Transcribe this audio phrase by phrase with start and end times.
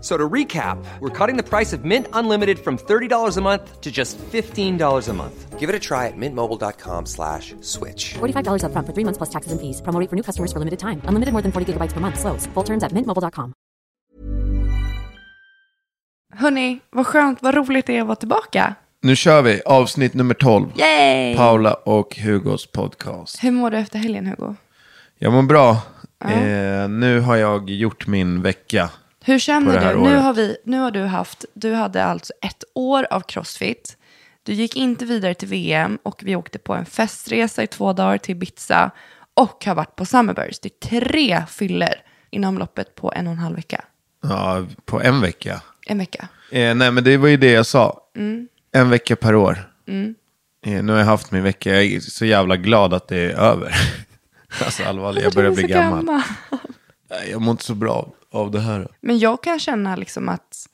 [0.00, 3.90] So to recap, we're cutting the price of Mint Unlimited from $30 a month to
[3.90, 5.58] just $15 a month.
[5.58, 8.14] Give it a try at mintmobile.com slash switch.
[8.14, 9.80] $45 upfront for three months plus taxes and fees.
[9.82, 11.00] Promo rate for new customers for limited time.
[11.08, 12.18] Unlimited more than 40 gigabytes per month.
[12.20, 12.46] Slows.
[12.54, 13.52] Full terms at mintmobile.com.
[16.34, 18.74] Hörni, vad skönt, vad roligt det är att vara tillbaka.
[19.02, 20.68] Nu kör vi avsnitt nummer 12.
[20.76, 21.36] Yay!
[21.36, 23.44] Paula och Hugos podcast.
[23.44, 24.54] Hur mår du efter helgen, Hugo?
[25.18, 25.70] Jag mår bra.
[26.24, 28.90] Eh, nu har jag gjort min vecka.
[29.26, 30.00] Hur känner du?
[30.00, 33.96] Nu har, vi, nu har du haft, du hade alltså ett år av crossfit.
[34.42, 38.18] Du gick inte vidare till VM och vi åkte på en festresa i två dagar
[38.18, 38.90] till Ibiza
[39.34, 40.62] och har varit på Summerburst.
[40.62, 41.94] Det är tre fyller
[42.30, 43.84] inom loppet på en och en halv vecka.
[44.22, 45.60] Ja, på en vecka.
[45.86, 46.28] En vecka.
[46.52, 48.00] Eh, nej, men det var ju det jag sa.
[48.16, 48.48] Mm.
[48.72, 49.72] En vecka per år.
[50.66, 51.74] Eh, nu har jag haft min vecka.
[51.74, 53.74] Jag är så jävla glad att det är över.
[54.64, 56.04] alltså allvarligt, jag börjar bli gammal.
[57.10, 58.88] Nej, Jag mår inte så bra av det här.
[59.00, 60.68] Men jag kan känna liksom att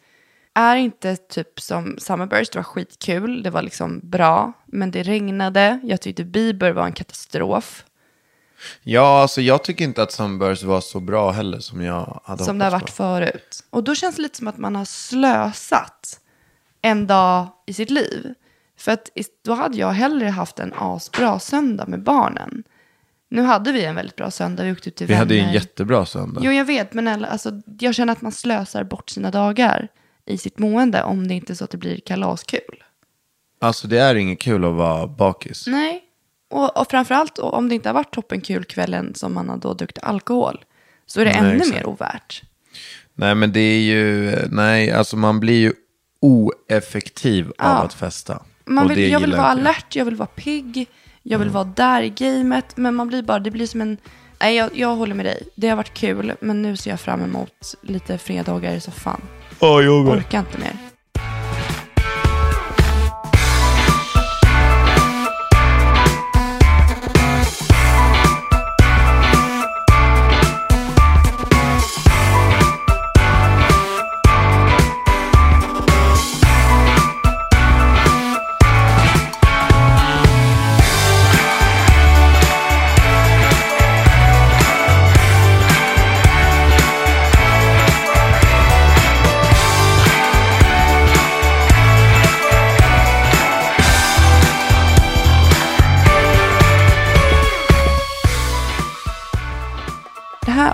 [0.55, 5.81] är inte typ som Summerburst, det var skitkul, det var liksom bra, men det regnade,
[5.83, 7.85] jag tyckte Bieber var en katastrof.
[8.83, 12.59] Ja, alltså jag tycker inte att Sunburst var så bra heller som jag hade som
[12.59, 12.93] det har varit på.
[12.93, 13.65] förut.
[13.71, 16.21] Och då känns det lite som att man har slösat
[16.83, 18.35] en dag i sitt liv.
[18.77, 19.09] För att
[19.45, 22.65] då hade jag hellre haft en asbra söndag med barnen.
[23.33, 25.25] Nu hade vi en väldigt bra söndag, vi åkte ut till Vi vänner.
[25.25, 26.41] hade ju en jättebra söndag.
[26.45, 29.89] Jo, jag vet, men alltså, jag känner att man slösar bort sina dagar
[30.27, 32.85] i sitt mående om det inte är så att det blir kalaskul.
[33.61, 35.67] Alltså det är inget kul att vara bakis.
[35.67, 36.03] Nej,
[36.51, 39.99] och, och framförallt om det inte har varit toppenkul kvällen som man har då druckit
[40.03, 40.65] alkohol
[41.07, 41.75] så är det Nej, ännu exakt.
[41.75, 42.43] mer ovärt.
[43.15, 45.73] Nej men det är ju, nej alltså man blir ju
[46.21, 47.83] oeffektiv av Ja.
[47.83, 48.43] att festa.
[48.65, 49.51] Man vill, jag vill vara jag.
[49.51, 50.87] alert, jag vill vara pigg,
[51.23, 53.97] jag vill vara där i gamet, men man blir bara, det blir som en,
[54.41, 57.23] nej jag, jag håller med dig, det har varit kul, men nu ser jag fram
[57.23, 59.21] emot lite fredagar i soffan.
[59.61, 60.15] Ja, jag med.
[60.15, 60.77] Orkar inte mer.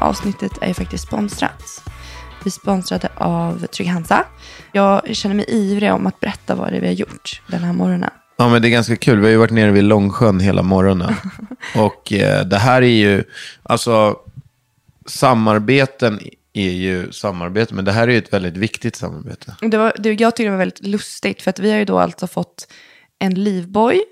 [0.08, 1.82] Avsnittet är ju faktiskt sponsrat.
[2.44, 4.24] Vi är sponsrade av Trygg Hansa.
[4.72, 7.72] Jag känner mig ivrig om att berätta vad det är vi har gjort den här
[7.72, 8.10] morgonen.
[8.36, 11.14] Ja men det är ganska kul, vi har ju varit nere vid Långsjön hela morgonen.
[11.76, 13.24] och eh, det här är ju,
[13.62, 14.16] alltså
[15.06, 16.20] samarbeten
[16.52, 19.56] är ju samarbete, men det här är ju ett väldigt viktigt samarbete.
[19.60, 21.98] Det var, det, jag tyckte det var väldigt lustigt för att vi har ju då
[21.98, 22.72] alltså fått
[23.18, 24.02] en livboj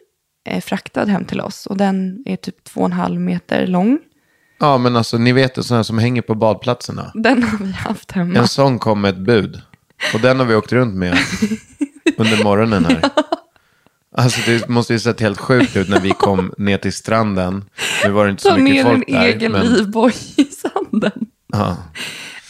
[0.48, 3.98] eh, fraktad hem till oss och den är typ två och en halv meter lång.
[4.58, 7.10] Ja men alltså ni vet det, sådana som hänger på badplatserna.
[7.14, 8.38] Den har vi haft hemma.
[8.38, 9.62] En sån kom med ett bud.
[10.14, 11.18] Och den har vi åkt runt med
[12.16, 13.00] under morgonen här.
[14.16, 17.64] Alltså det måste ju sett helt sjukt ut när vi kom ner till stranden.
[18.04, 19.22] Nu var det inte så Ta mycket ner en folk där.
[19.26, 21.26] egen men, livboj i sanden.
[21.52, 21.76] ja.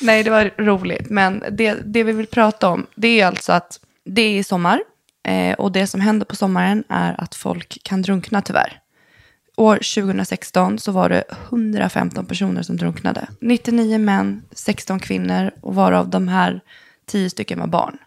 [0.01, 1.11] Nej, det var roligt.
[1.11, 4.81] Men det, det vi vill prata om, det är alltså att det är sommar.
[5.29, 8.79] Eh, och det som händer på sommaren är att folk kan drunkna tyvärr.
[9.57, 13.29] År 2016 så var det 115 personer som drunknade.
[13.41, 16.61] 99 män, 16 kvinnor och varav de här
[17.07, 17.99] 10 stycken var barn.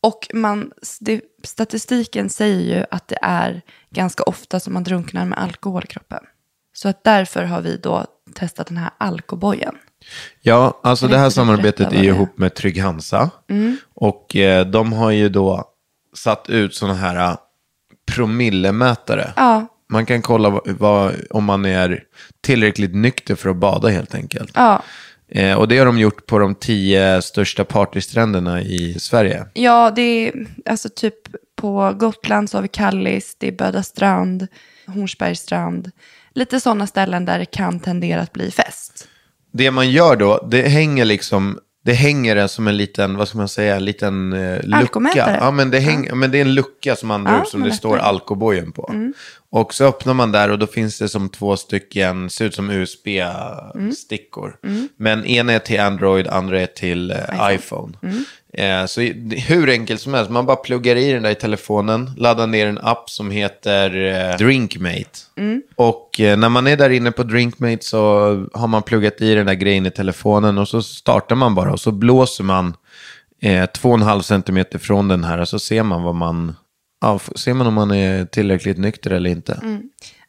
[0.00, 5.38] Och man, det, statistiken säger ju att det är ganska ofta som man drunknar med
[5.38, 6.24] alkohol i kroppen.
[6.72, 9.74] Så att därför har vi då testat den här alkobojen.
[10.40, 13.30] Ja, alltså det här samarbetet är ihop med Trygg Hansa.
[13.94, 15.64] Och eh, de har ju då
[16.16, 17.36] satt ut sådana här eh,
[18.06, 19.32] promillemätare.
[19.36, 22.04] Ja, Man kan kolla vad, vad, om man är
[22.40, 24.50] tillräckligt nykter för att bada helt enkelt.
[24.54, 24.82] ja.
[25.34, 29.46] Eh, och det har de gjort på de tio största partystränderna i Sverige.
[29.54, 31.14] Ja, det är alltså typ
[31.56, 34.46] på Gotland så har vi Kallis, det är Böda strand,
[34.86, 35.90] Hornsbergs strand.
[36.34, 39.08] Lite sådana ställen där det kan tendera att bli fest.
[39.52, 43.38] Det man gör då, det hänger liksom, det hänger en som en liten, vad ska
[43.38, 44.78] man säga, en liten eh, lucka.
[45.40, 47.62] Ja, men det, häng, men det är en lucka som man drar Ja, ut som
[47.62, 49.12] det står alkobojen på.
[49.50, 52.70] Och så öppnar man där och då finns det som två stycken, ser ut som
[52.70, 54.56] USB-stickor.
[54.96, 57.16] Men ena är till Android, andra är till eh,
[57.54, 57.96] iPhone.
[58.02, 58.10] Eh,
[58.86, 62.10] så i- det- hur enkelt som helst, man bara pluggar i den där i telefonen,
[62.16, 65.04] laddar ner en app som heter eh, Drinkmate.
[65.76, 67.98] Och eh, när man är där inne på Drinkmate så
[68.54, 71.80] har man pluggat i den där grejen i telefonen och så startar man bara och
[71.80, 72.74] så blåser man
[73.42, 76.56] eh, två och en halv centimeter från den här och så ser man vad man,
[77.00, 79.60] ja, ser man om man är tillräckligt nykter eller inte.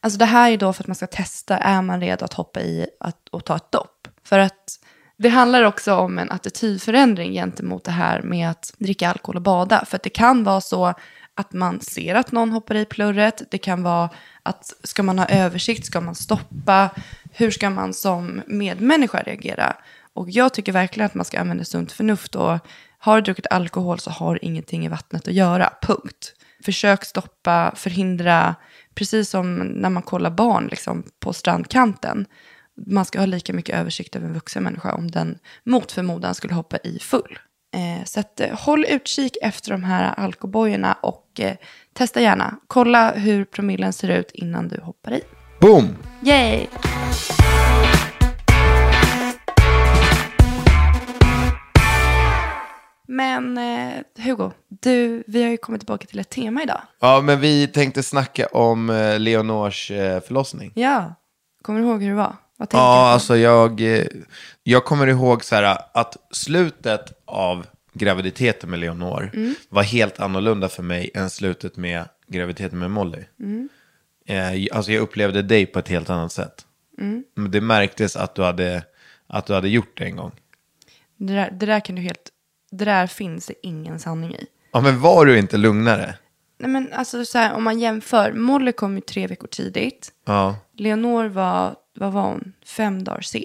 [0.00, 2.60] Alltså det här är då för att man ska testa, är man redo att hoppa
[2.60, 4.08] i att, och ta ett dopp?
[4.26, 4.78] För att
[5.24, 9.84] det handlar också om en attitydförändring gentemot det här med att dricka alkohol och bada.
[9.84, 10.94] För att det kan vara så
[11.34, 13.42] att man ser att någon hoppar i plurret.
[13.50, 14.10] Det kan vara
[14.42, 16.90] att ska man ha översikt, ska man stoppa?
[17.32, 19.76] Hur ska man som medmänniska reagera?
[20.14, 22.34] Och jag tycker verkligen att man ska använda sunt förnuft.
[22.34, 22.58] Och
[22.98, 26.32] har du druckit alkohol så har du ingenting i vattnet att göra, punkt.
[26.64, 28.54] Försök stoppa, förhindra,
[28.94, 32.26] precis som när man kollar barn liksom, på strandkanten.
[32.86, 36.54] Man ska ha lika mycket översikt över en vuxen människa om den mot förmodan skulle
[36.54, 37.38] hoppa i full.
[37.74, 41.56] Eh, så att, eh, håll utkik efter de här alkobojorna och eh,
[41.92, 42.56] testa gärna.
[42.66, 45.20] Kolla hur promillen ser ut innan du hoppar i.
[45.60, 45.96] Boom!
[46.22, 46.66] Yay!
[53.08, 56.80] Men eh, Hugo, du, vi har ju kommit tillbaka till ett tema idag.
[57.00, 60.72] Ja, men vi tänkte snacka om eh, Leonors eh, förlossning.
[60.74, 61.14] Ja,
[61.62, 62.36] kommer du ihåg hur det var?
[62.56, 64.06] Vad tänker Ja, du alltså jag, eh,
[64.62, 69.30] jag kommer ihåg så här att slutet av graviditeten med Leonor
[69.68, 73.24] var helt annorlunda för mig än slutet med graviditeten med Molly.
[74.26, 76.66] Eh, alltså jag upplevde dig på ett helt annat sätt.
[77.34, 78.82] Men det märktes att du, hade,
[79.26, 80.32] att du hade gjort det en gång.
[81.16, 82.30] Det, där, det där kan du helt...
[82.70, 84.46] Det där finns det ingen sanning i.
[84.72, 86.14] Ja, men var du inte lugnare?
[86.58, 88.32] Nej men alltså så här, om man jämför.
[88.32, 90.12] Molly kom ju tre veckor tidigt.
[90.26, 90.56] Ja.
[90.76, 93.44] Leonor var, vad var hon, fem dagar sen.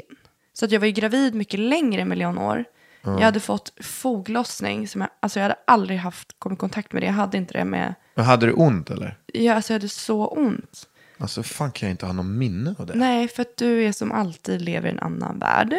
[0.54, 2.66] Så att jag var ju gravid mycket längre med Leonor.
[3.02, 7.02] Jag hade fått foglossning, som jag, alltså jag hade aldrig haft, kommit i kontakt med
[7.02, 7.06] det.
[7.06, 9.18] Jag hade inte det med, Men hade du ont eller?
[9.34, 10.88] jag, alltså jag hade så ont.
[11.18, 12.96] Alltså fan kan jag inte ha någon minne av det.
[12.96, 15.76] Nej, för att du är som alltid lever i en annan värld.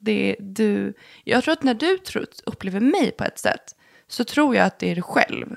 [0.00, 0.94] Det, du,
[1.24, 1.98] jag tror att när du
[2.46, 3.76] upplever mig på ett sätt
[4.08, 5.56] så tror jag att det är du själv.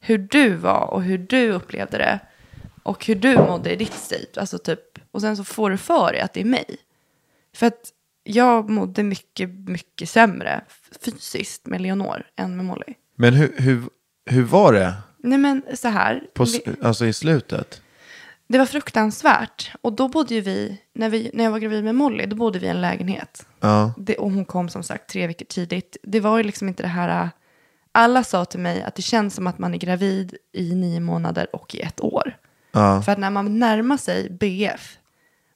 [0.00, 2.20] Hur du var och hur du upplevde det.
[2.86, 4.40] Och hur du mådde i ditt state.
[4.40, 4.80] Alltså typ,
[5.10, 6.76] och sen så får du för dig att det är mig.
[7.54, 7.92] För att
[8.22, 10.60] jag mådde mycket, mycket sämre
[11.04, 12.94] fysiskt med Leonor än med Molly.
[13.16, 13.82] Men hur, hur,
[14.30, 16.22] hur var det Nej men så här.
[16.34, 16.46] på,
[16.82, 17.82] alltså i slutet?
[18.48, 19.72] Det var fruktansvärt.
[19.80, 22.58] Och då bodde ju vi, när, vi, när jag var gravid med Molly, då bodde
[22.58, 23.46] vi i en lägenhet.
[23.60, 23.94] Ja.
[23.98, 25.96] Det, och hon kom som sagt tre veckor tidigt.
[26.02, 27.22] Det var ju liksom inte det här...
[27.22, 27.28] äh,
[27.92, 31.56] Alla sa till mig att det känns som att man är gravid i nio månader
[31.56, 32.36] och i ett år.
[32.76, 33.02] Ja.
[33.02, 34.98] För att när man närmar sig BF,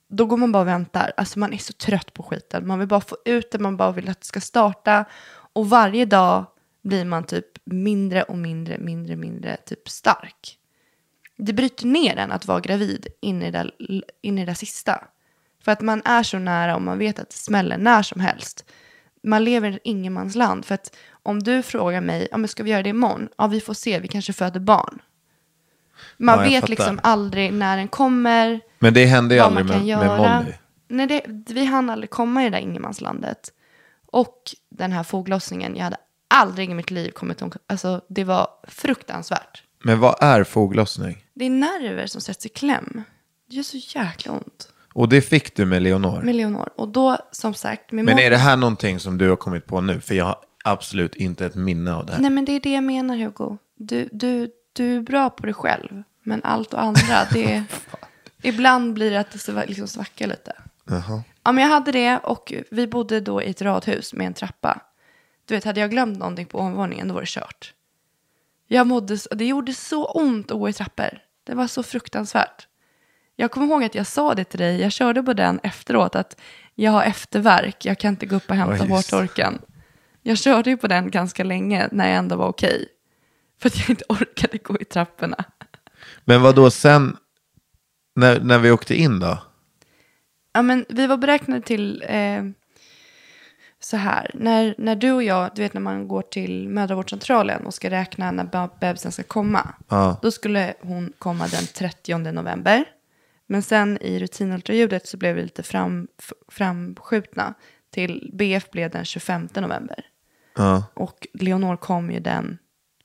[0.08, 1.12] då går man bara och väntar.
[1.16, 2.66] Alltså man är så trött på skiten.
[2.66, 5.04] Man vill bara få ut det, man bara vill att det ska starta.
[5.52, 6.46] Och varje dag
[6.82, 10.56] blir man typ mindre och mindre, mindre, mindre typ stark.
[11.36, 13.70] Det bryter ner en att vara gravid in i det,
[14.22, 15.04] in i det sista.
[15.64, 18.64] För att man är så nära och man vet att det smäller när som helst.
[19.22, 20.64] Man lever i ett ingenmansland.
[20.64, 23.28] För att om du frågar mig, ja, men ska vi göra det imorgon?
[23.38, 25.00] Ja, vi får se, vi kanske föder barn.
[26.16, 26.68] Man Ja, vet fattar.
[26.68, 30.38] liksom aldrig när den kommer, Men det hände ju aldrig med, med göra.
[30.38, 30.52] Molly.
[30.88, 31.22] Nej, det,
[31.54, 33.52] vi hann aldrig komma i det där ingenmanslandet.
[34.12, 35.96] Och den här foglossningen, jag hade
[36.28, 39.62] aldrig i mitt liv kommit om, alltså det var fruktansvärt.
[39.84, 41.24] Men vad är foglossning?
[41.34, 43.02] Det är nerver som sätts i kläm.
[43.50, 44.68] Det gör så jäkla ont.
[44.94, 46.22] Och det fick du med Leonor.
[46.22, 46.68] Med Leonor.
[46.76, 49.80] Och då, som sagt, med Men är det här någonting som du har kommit på
[49.80, 50.00] nu?
[50.00, 52.20] För jag har absolut inte ett minne av det här.
[52.20, 53.58] Nej, men det är det jag menar, Hugo.
[53.76, 56.02] Du, du, du är bra på dig själv.
[56.22, 57.64] Men allt och andra, det är...
[58.42, 60.52] Ibland blir det att det liksom svackar lite.
[61.42, 64.80] Ja, men jag hade det och vi bodde då i ett radhus med en trappa.
[65.44, 67.74] Du vet, hade jag glömt någonting på ovanvåningen då var det kört.
[68.66, 71.18] Jag mådde, det gjorde så ont att gå i trappor.
[71.44, 72.66] Det var så fruktansvärt.
[73.36, 76.40] Jag kommer ihåg att jag sa det till dig, jag körde på den efteråt, att
[76.74, 78.92] jag har efterverk, jag kan inte gå upp och hämta det.
[78.92, 79.58] hårtorken.
[80.22, 82.88] Jag körde ju på den ganska länge när jag ändå var okej.
[83.60, 85.44] För att jag inte orkade gå i trapporna.
[86.24, 87.16] Men vad då sen,
[88.16, 89.38] när, när vi åkte in då?
[90.52, 92.44] Ja, men vi var beräknade till eh,
[93.80, 94.30] så här.
[94.34, 98.30] När, när du och jag, du vet när man går till mödravårdscentralen och ska räkna
[98.30, 99.74] när be- bebisen ska komma.
[99.88, 100.18] Ja.
[100.22, 102.84] Då skulle hon komma den 30 november.
[103.46, 106.08] Men sen i rutinultraljudet så blev vi lite fram,
[106.48, 107.54] framskjutna.
[107.90, 110.04] Till BF blev den 25 november.
[110.56, 110.84] Ja.
[110.94, 112.58] Och Leonor kom ju den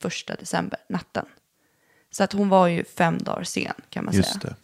[0.04, 1.25] 1 december, natten.
[2.12, 4.24] Så att hon var ju fem dagar sen kan man säga.
[4.24, 4.56] Just det.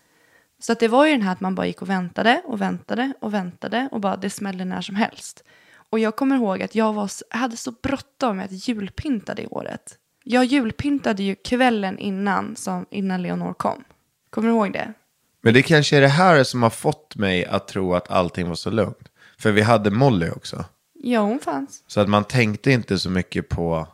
[0.59, 3.13] Så att det var ju den här att man bara gick och väntade och väntade
[3.19, 5.43] och väntade och bara det smäller när som helst.
[5.73, 9.97] Och jag kommer ihåg att jag, var, hade så bråttom med att julpynta det året.
[10.23, 13.83] Jag julpyntade ju kvällen innan, som, innan Leonor kom.
[14.29, 14.93] Kommer du ihåg det?
[15.41, 18.55] Men det kanske är det här som har fått mig att tro att allting var
[18.55, 19.11] så lugnt.
[19.37, 20.65] För vi hade Molly också.
[20.93, 21.83] Ja, hon fanns.
[21.87, 23.87] Så att man tänkte inte så mycket på,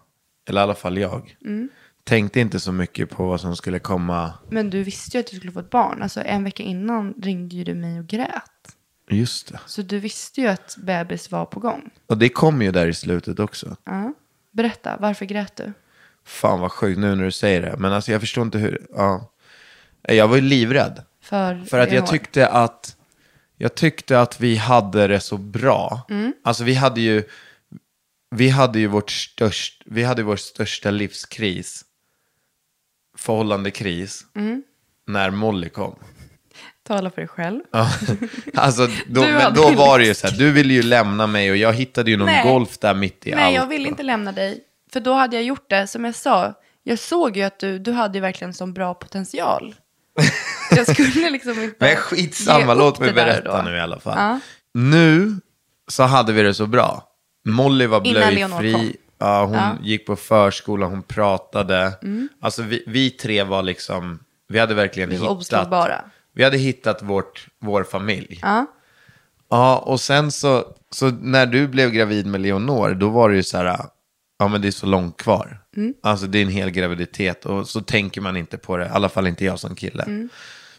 [0.48, 1.70] eller i alla fall jag, Mm.
[2.04, 4.34] tänkte inte så mycket på vad som skulle komma.
[4.50, 6.01] Men du visste ju att du skulle få ett barn.
[6.01, 8.44] Alltså en vecka innan ringde ju du mig och grät.
[9.10, 9.60] Just det.
[9.66, 11.89] Så du visste ju att bebis var på gång.
[12.08, 13.75] Och det kom ju där i slutet också.
[13.84, 14.13] Ja.
[14.51, 15.74] Berätta, varför grät du?
[16.25, 17.75] Fan vad sjukt nu när du säger det.
[17.77, 19.32] Men alltså jag förstår inte hur, ja.
[20.01, 21.04] Jag var ju livrädd.
[21.22, 22.08] För, För att jag Leonor?
[22.08, 22.96] tyckte att,
[23.58, 26.08] jag tyckte att vi hade det så bra.
[26.44, 27.24] Alltså vi hade ju,
[28.29, 31.86] vi hade ju vårt störst, vi hade vår största livskris,
[33.17, 34.25] förhållandekris,
[35.07, 35.96] när Molly kom.
[36.84, 37.62] Tala för dig själv.
[38.53, 41.57] Alltså då, men då var det ju så här, du ville ju lämna mig och
[41.57, 42.43] jag hittade ju någon Nej.
[42.43, 43.41] golf där mitt i allt.
[43.41, 44.63] Nej, jag ville inte lämna dig.
[44.93, 46.53] För då hade jag gjort det, som jag sa.
[46.84, 49.75] Jag såg ju att du, du hade ju verkligen sån bra potential.
[50.72, 54.17] Jag skulle liksom inte Men skitsamma, låt mig berätta nu i alla fall.
[54.17, 54.39] Ja.
[54.74, 55.36] Nu
[55.88, 57.07] så hade vi det så bra.
[57.51, 58.96] Molly var blöjfri.
[59.20, 59.75] Ja, hon Ja.
[59.82, 61.94] gick på förskola, hon pratade.
[62.04, 62.30] Mm.
[62.42, 66.01] Alltså vi, vi tre var liksom, vi hade verkligen Vi hittat.
[66.34, 68.39] Vi hade hittat vårt, vår familj.
[68.42, 68.66] Ja.
[69.50, 73.44] Ja, och sen så, så när du blev gravid med Leonor, då var det ju
[73.44, 73.77] så här,
[74.39, 75.60] ja men det är så långt kvar.
[75.77, 75.94] Mm.
[76.04, 79.10] Alltså det är en hel graviditet och så tänker man inte på det, i alla
[79.10, 80.04] fall inte jag som kille.
[80.04, 80.30] Mm.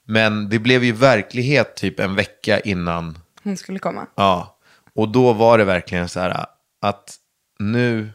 [0.04, 4.06] Men det blev ju verklighet typ en vecka innan, Hon skulle komma.
[4.14, 4.54] ja.
[4.94, 6.46] Och då var det verkligen så här
[6.80, 7.16] att
[7.58, 8.10] nu,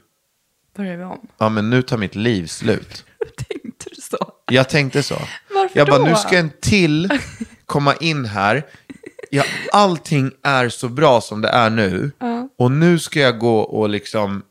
[0.76, 1.28] Börjar vi om.
[1.38, 3.06] ja men nu tar mitt liv slut.
[3.50, 4.18] Tänkte du så?
[4.52, 5.16] Jag tänkte så.
[5.54, 6.06] Varför jag bara, då?
[6.06, 7.20] nu ska en till
[7.66, 8.66] komma in här.
[9.32, 12.12] Ja, allting är så bra som det är nu.
[12.58, 14.44] Och nu ska jag gå och liksom,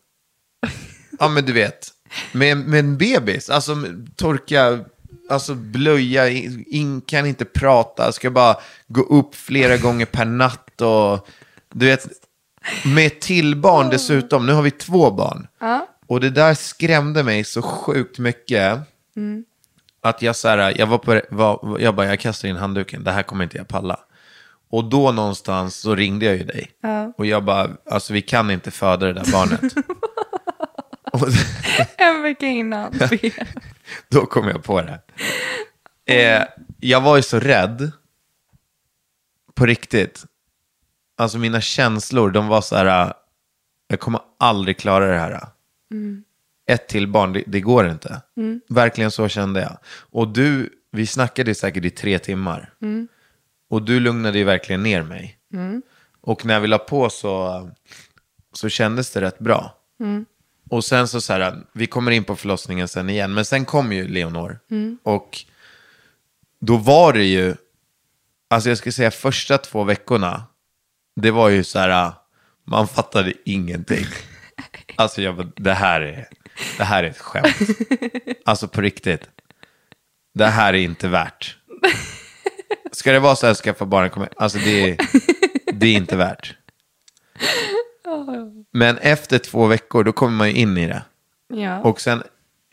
[1.19, 1.89] ja men du vet,
[2.33, 3.51] med, med en bebis.
[3.51, 3.77] Alltså
[4.17, 4.85] torka,
[5.31, 8.57] alltså blöja, in, kan inte prata, ska bara
[8.89, 11.29] gå upp flera gånger per natt och
[11.75, 12.07] du vet,
[12.85, 14.47] med till barn dessutom.
[14.47, 15.47] Nu har vi två barn.
[16.07, 18.79] Och det där skrämde mig så sjukt mycket.
[20.01, 23.11] Att jag så här, jag var på, var, jag bara, jag kastar in handduken, det
[23.11, 24.01] här kommer inte jag palla.
[24.71, 26.71] Och då någonstans så ringde jag ju dig.
[27.17, 29.61] Och jag bara, alltså vi kan inte föda det där barnet.
[31.97, 32.93] En vecka innan.
[34.09, 35.01] då kom jag på det.
[36.15, 36.43] Eh,
[36.81, 37.93] jag var ju så rädd.
[39.55, 40.25] På riktigt.
[41.23, 43.13] Alltså mina känslor, de var så här,
[43.89, 45.41] jag kommer aldrig klara det här.
[46.67, 48.23] Ett till barn, det, det går inte.
[48.69, 49.79] Verkligen så kände jag.
[50.11, 52.75] Och du, vi snackade säkert i tre timmar.
[53.69, 55.39] Och du lugnade ju verkligen ner mig.
[56.21, 57.71] Och när vi la på så,
[58.53, 59.75] så kändes det rätt bra.
[60.71, 63.93] Och sen så så här, vi kommer in på förlossningen sen igen, men sen kom
[63.93, 64.59] ju Leonor.
[65.03, 65.39] Och
[66.61, 67.55] då var det ju,
[68.51, 70.45] alltså jag ska säga första två veckorna,
[71.21, 72.13] det var ju så här,
[72.65, 74.07] man fattade ingenting.
[74.97, 76.27] Alltså jag bara, det här är,
[76.79, 77.57] det här är ett skämt.
[78.45, 79.29] Alltså på riktigt.
[80.35, 81.57] Det här är inte värt.
[82.93, 84.97] Ska det vara så här, skaffa barn, kommer- alltså det är,
[85.73, 86.55] det är inte värt.
[88.73, 91.03] Men efter två veckor, då kommer man ju in i det.
[91.55, 91.81] ja.
[91.81, 92.23] Och sen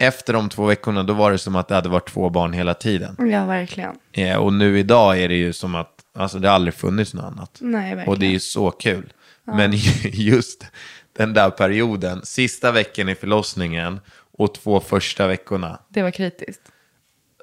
[0.01, 2.73] efter de två veckorna, då var det som att det hade varit två barn hela
[2.73, 3.15] tiden.
[3.31, 3.95] ja, verkligen.
[4.11, 7.23] Eh, och nu idag är det ju som att, alltså det har aldrig funnits något
[7.23, 7.57] annat.
[7.61, 8.09] Nej, verkligen.
[8.09, 9.13] Och det är ju så kul.
[9.43, 9.71] Men
[10.03, 10.65] just
[11.13, 13.99] den där perioden, sista veckan i förlossningen
[14.31, 15.79] och två första veckorna.
[15.89, 16.61] Det var kritiskt.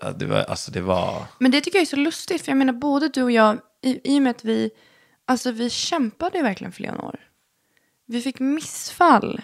[0.00, 1.23] Ja, Det var, alltså det var...
[1.38, 4.14] Men det tycker jag är så lustigt, för jag menar både du och jag, i,
[4.14, 4.71] i och med att vi,
[5.25, 7.21] alltså vi kämpade verkligen för Leonor.
[8.06, 9.42] Vi fick missfall.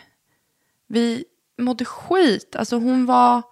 [0.89, 1.25] Vi
[1.59, 2.57] mådde skit.
[2.57, 3.43] Alltså hon var,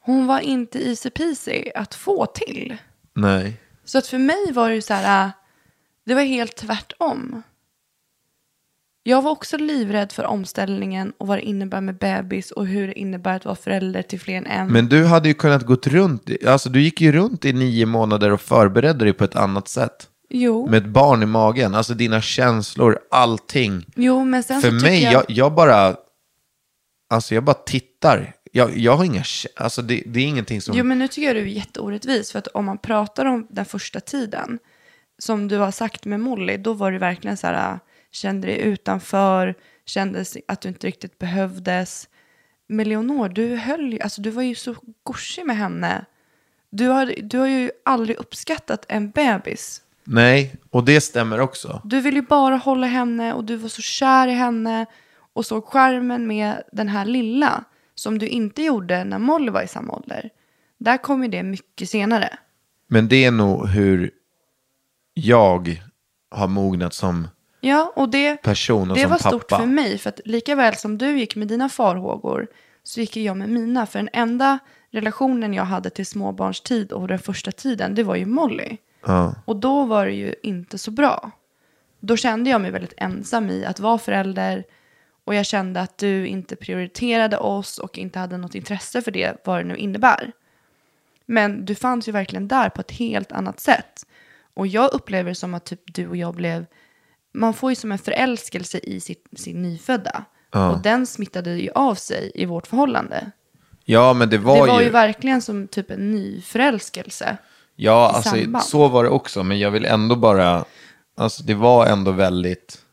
[0.00, 2.76] hon var inte easy peasy att få till.
[3.14, 3.60] Nej.
[3.90, 5.30] Så att för mig var det ju så här, äh,
[6.06, 7.42] det var helt tvärtom.
[9.02, 12.98] Jag var också livrädd för omställningen och vad det innebär med bebis och hur det
[12.98, 14.68] innebär att vara förälder till fler än en.
[14.68, 18.32] Men du hade ju kunnat gått runt, alltså du gick ju runt i nio månader
[18.32, 20.08] och förberedde dig på ett annat sätt.
[20.28, 23.86] jo, Med ett barn i magen, alltså dina känslor, allting.
[23.96, 25.12] jo, men sen För mig, jag...
[25.12, 25.96] jag, jag bara,
[27.10, 28.34] alltså jag bara tittar.
[28.52, 29.24] Jag, jag har inga,
[29.56, 30.76] alltså det, det är ingenting som...
[30.76, 32.32] Jo, men nu tycker jag du är jätteorättvis.
[32.32, 34.58] För att om man pratar om den första tiden,
[35.18, 37.78] som du har sagt med Molly, då var det verkligen så här, äh,
[38.12, 39.54] kände dig utanför,
[39.86, 42.08] kändes att du inte riktigt behövdes.
[42.68, 46.04] Med Leonor, du höll alltså du var ju så gosig med henne.
[46.70, 49.82] Du har, du har ju aldrig uppskattat en bebis.
[50.04, 51.82] Nej, och det stämmer också.
[51.84, 54.86] Du ville ju bara hålla henne och du var så kär i henne
[55.32, 57.64] och såg skärmen med den här lilla
[58.00, 60.30] som du inte gjorde när Molly var i samma ålder.
[60.78, 62.38] Där kom ju det mycket senare.
[62.86, 64.10] Men det är nog hur
[65.14, 65.82] jag
[66.30, 67.28] har mognat som
[67.60, 69.28] Ja, och det, person och det som var pappa.
[69.28, 69.98] stort för mig.
[69.98, 72.46] För att lika väl som du gick med dina farhågor
[72.82, 73.86] så gick jag med mina.
[73.86, 74.58] För den enda
[74.90, 78.76] relationen jag hade till småbarnstid och den första tiden, det var ju Molly.
[79.06, 79.34] Ja.
[79.44, 81.30] Och då var det ju inte så bra.
[82.00, 84.64] Då kände jag mig väldigt ensam i att vara förälder.
[85.30, 89.36] Och jag kände att du inte prioriterade oss och inte hade något intresse för det,
[89.44, 90.32] vad det nu innebär.
[91.26, 94.06] Men du fanns ju verkligen där på ett helt annat sätt.
[94.54, 96.66] Och jag upplever det som att typ du och jag blev...
[97.32, 100.24] Man får ju som en förälskelse i sitt, sin nyfödda.
[100.50, 103.30] Och den smittade ju av sig i vårt förhållande.
[103.84, 104.92] ja, men det var, det var ju, ju...
[104.92, 107.36] verkligen som typ en ny förälskelse.
[107.76, 108.64] Ja, alltså samband.
[108.64, 109.42] så var det också.
[109.42, 110.64] Men jag vill ändå bara...
[111.16, 112.84] Alltså det var ändå väldigt...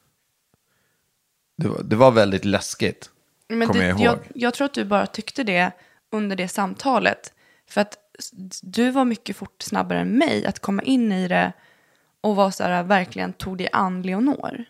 [1.57, 3.09] Det var, det var väldigt läskigt.
[3.47, 4.05] Men kommer du, jag ihåg.
[4.05, 5.71] Jag, jag tror att du bara tyckte det
[6.11, 7.33] under det samtalet.
[7.69, 7.97] För att
[8.61, 11.53] du var mycket fort snabbare än mig att komma in i det
[12.21, 14.65] och var så här, verkligen tog dig an Leonor.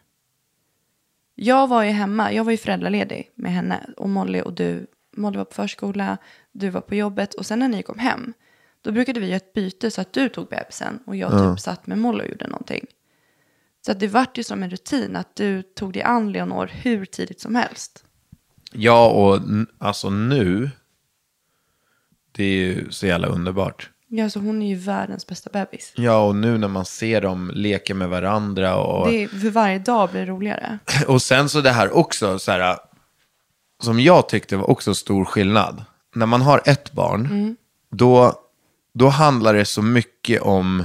[1.35, 4.87] Jag var ju hemma, jag var ju föräldraledig med henne och Molly och du.
[5.17, 6.17] Molly var på förskola,
[6.51, 8.33] du var på jobbet och sen när ni kom hem
[8.81, 11.87] då brukade vi göra ett byte så att du tog bebisen och jag typ satt
[11.87, 12.85] med Molly och gjorde någonting.
[13.87, 17.05] Så att det vart ju som en rutin att du tog dig an Leonor hur
[17.05, 18.03] tidigt som helst.
[18.71, 19.41] Ja, och
[19.77, 20.69] alltså nu...
[22.31, 23.89] Det är ju så jävla underbart.
[24.07, 25.93] Ja, så hon är ju världens bästa bebis.
[25.95, 29.07] Ja, och nu när man ser dem leka med varandra och...
[29.07, 30.79] Det är, för varje dag blir det roligare.
[31.07, 32.77] Och sen så det här också, så här,
[33.83, 35.83] som jag tyckte var också stor skillnad.
[36.15, 37.55] När man har ett barn, Mm.
[37.91, 38.33] då,
[38.93, 40.83] då handlar det så mycket om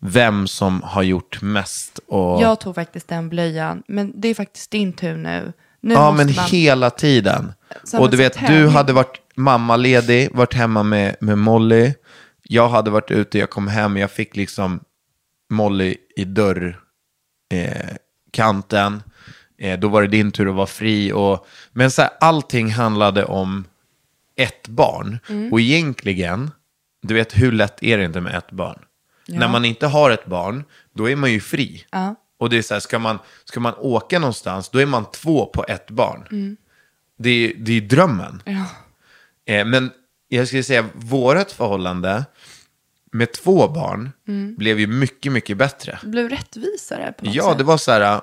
[0.00, 2.00] vem som har gjort mest.
[2.06, 5.52] Och, Jag tog faktiskt den blöjan, men det är faktiskt din tur nu.
[5.80, 6.44] nu ja, men man...
[6.44, 7.52] hela tiden.
[7.84, 8.60] Som och du vet, tävling.
[8.60, 11.94] du hade varit mammaledig, varit hemma med, med Molly.
[12.42, 14.80] Jag hade varit ute, jag kom hem, jag fick liksom
[15.50, 19.02] Molly i dörrkanten.
[19.58, 21.12] Eh, eh, då var det din tur att vara fri.
[21.12, 23.64] Och, men så här, allting handlade om
[24.36, 25.18] ett barn.
[25.28, 25.52] Mm.
[25.52, 26.50] Och egentligen,
[27.02, 28.78] du vet hur lätt är det inte med ett barn?
[29.28, 31.84] När man inte har ett barn, då är man ju fri.
[31.90, 32.14] Ja.
[32.38, 35.46] Och det är så här, ska man, ska man åka någonstans, då är man två
[35.46, 36.56] på ett barn.
[37.18, 38.42] Det, är, det är drömmen.
[38.44, 38.64] Ja.
[39.54, 39.90] Eh, men
[40.28, 42.24] jag skulle säga, vårt förhållande
[43.12, 44.10] med två barn
[44.56, 45.98] blev ju mycket, mycket bättre.
[46.02, 47.58] Det blev rättvisare på något Ja, sätt.
[47.58, 48.20] det var så här,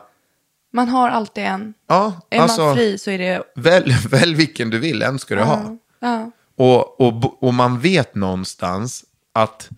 [0.73, 1.73] Man har alltid en.
[1.87, 3.43] ja, Är alltså, man fri så är det...
[3.55, 5.77] välj, välj vilken du vill, en ska du ha.
[5.99, 6.31] Ja.
[6.57, 9.69] Och, och, och man vet någonstans att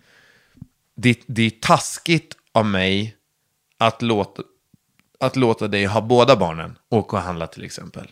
[0.98, 3.16] det, det är taskigt av mig
[3.78, 4.42] att låta,
[5.20, 8.08] att låta dig ha båda barnen åka och handla till exempel.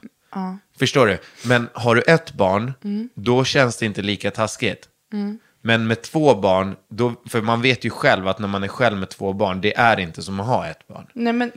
[0.78, 1.18] Förstår du?
[1.44, 2.72] Men har du ett barn,
[3.14, 4.88] då känns det inte lika taskigt.
[5.62, 8.98] Men med två barn, då, för man vet ju själv att när man är själv
[8.98, 11.06] med två barn, det är inte som att ha ett barn.
[11.12, 11.52] Nej, men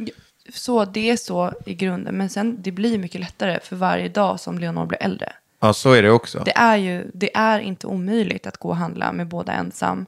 [0.54, 2.16] så, det är så i grunden.
[2.16, 5.34] Men sen, det blir mycket lättare för varje dag som Leonor blir äldre.
[5.60, 6.44] Ja, så är det också.
[6.46, 10.06] Det är ju det är inte omöjligt att gå och handla med båda ensam.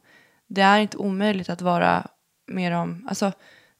[0.53, 2.07] Det är inte omöjligt att vara
[2.47, 3.05] med dem.
[3.09, 3.31] Alltså,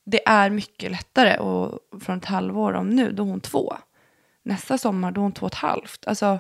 [0.06, 1.38] det är mycket lättare.
[1.38, 3.74] Och från ett halvår om nu, då är hon två.
[4.44, 6.08] Nästa sommar, då är hon två och ett halvt.
[6.08, 6.40] Alltså,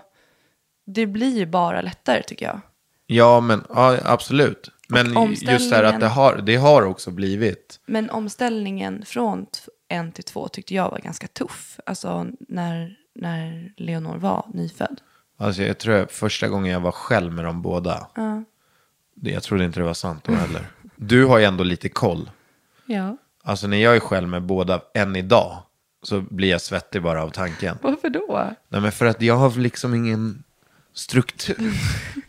[0.86, 2.62] det blir ju bara lättare tycker jag.
[3.06, 4.70] Ja, men ja, absolut.
[4.88, 9.46] Men just det här att det har, det har också blivit Men omställningen från
[9.88, 11.80] en till två tyckte jag var ganska tuff.
[11.86, 15.02] Alltså när, när Leonor var nyfödd.
[15.38, 18.08] Alltså jag tror att första gången jag var själv med dem båda.
[18.16, 18.44] Det-
[19.24, 20.68] Jag trodde inte det var sant då heller.
[20.96, 22.30] Du har ju ändå lite koll.
[22.86, 23.18] Ja.
[23.44, 25.58] Alltså när jag är själv med båda än idag
[26.04, 27.78] så blir jag svettig bara av tanken.
[27.82, 28.54] Varför då?
[28.70, 30.44] Nej men för att jag har liksom ingen
[30.94, 31.74] struktur.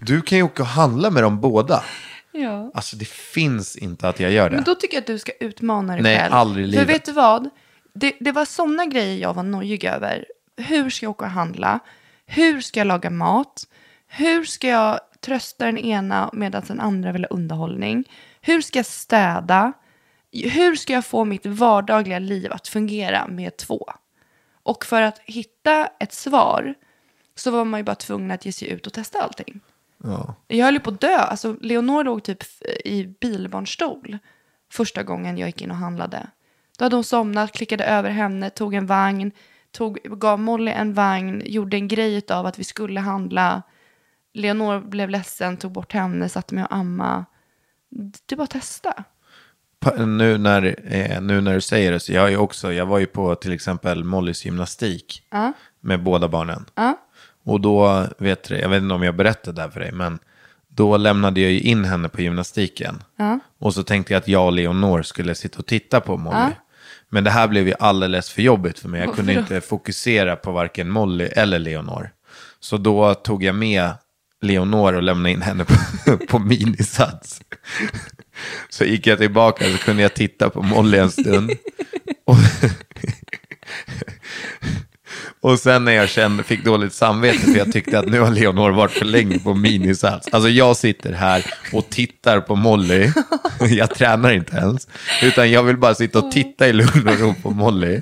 [0.00, 1.84] Du kan ju åka och handla med dem båda.
[2.32, 2.70] Ja.
[2.74, 4.56] Alltså det finns inte att jag gör det.
[4.56, 6.34] Men då tycker jag att du ska utmana dig Nej, själv.
[6.34, 6.94] aldrig i För livet.
[6.94, 7.50] vet du vad?
[7.94, 10.24] Det, det var sådana grejer jag var nojig över.
[10.56, 11.78] Hur ska jag åka och handla?
[12.26, 13.66] Hur ska jag laga mat?
[14.08, 18.08] Hur ska jag trösta den ena medan den andra vill ha underhållning?
[18.40, 19.72] Hur ska jag städa?
[20.32, 23.86] Hur ska jag få mitt vardagliga liv att fungera med två?
[24.62, 26.74] Och för att hitta ett svar
[27.34, 29.60] så var man ju bara tvungen att ge sig ut och testa allting.
[30.04, 30.34] Ja.
[30.48, 31.16] Jag höll ju på att dö.
[31.16, 32.42] Alltså, Leonor låg typ
[32.84, 34.18] i bilbarnstol
[34.72, 36.26] första gången jag gick in och handlade.
[36.78, 39.32] Då hade hon somnat, klickade över henne, tog en vagn,
[39.70, 43.62] tog, gav Molly en vagn, gjorde en grej av att vi skulle handla.
[44.34, 47.24] Leonor blev ledsen, tog bort henne, satte mig och amma.
[48.26, 49.04] Det är bara att testa.
[50.06, 53.06] Nu när, eh, nu när du säger det så jag, är också, jag var ju
[53.06, 55.52] på till exempel Mollys gymnastik Ja.
[55.80, 56.64] med båda barnen.
[56.74, 56.98] Ja.
[57.44, 60.18] Och då, vet du, jag vet inte om jag berättade det här för dig, men
[60.68, 63.02] då lämnade jag ju in henne på gymnastiken.
[63.16, 63.38] Ja.
[63.58, 66.52] Och så tänkte jag att jag och Leonor skulle sitta och titta på Molly.
[67.08, 69.00] Men det här blev ju alldeles för jobbigt för mig.
[69.00, 72.10] Jag kunde inte fokusera på varken Molly eller Leonor.
[72.60, 73.90] Så då tog jag med
[74.42, 75.74] Leonor och lämna in henne på,
[76.28, 77.40] på minisats.
[78.68, 81.50] Så gick jag tillbaka så kunde jag titta på Molly en stund.
[82.24, 82.36] Och,
[85.52, 88.70] och sen när jag kände, fick dåligt samvete för jag tyckte att nu har Leonor
[88.70, 90.28] varit för länge på minisats.
[90.32, 93.10] Alltså jag sitter här och tittar på Molly.
[93.70, 94.88] Jag tränar inte ens.
[95.22, 98.00] Utan jag vill bara sitta och titta i lugn och ro på Molly.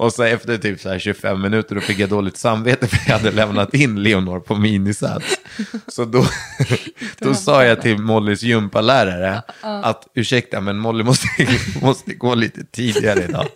[0.00, 3.18] Och så efter typ så här 25 minuter då fick jag dåligt samvete för jag
[3.18, 5.40] hade lämnat in Leonor på minisats.
[5.88, 6.26] Så då,
[7.18, 11.26] då sa jag till Mollys gympalärare att ursäkta men Molly måste,
[11.82, 13.46] måste gå lite tidigare idag.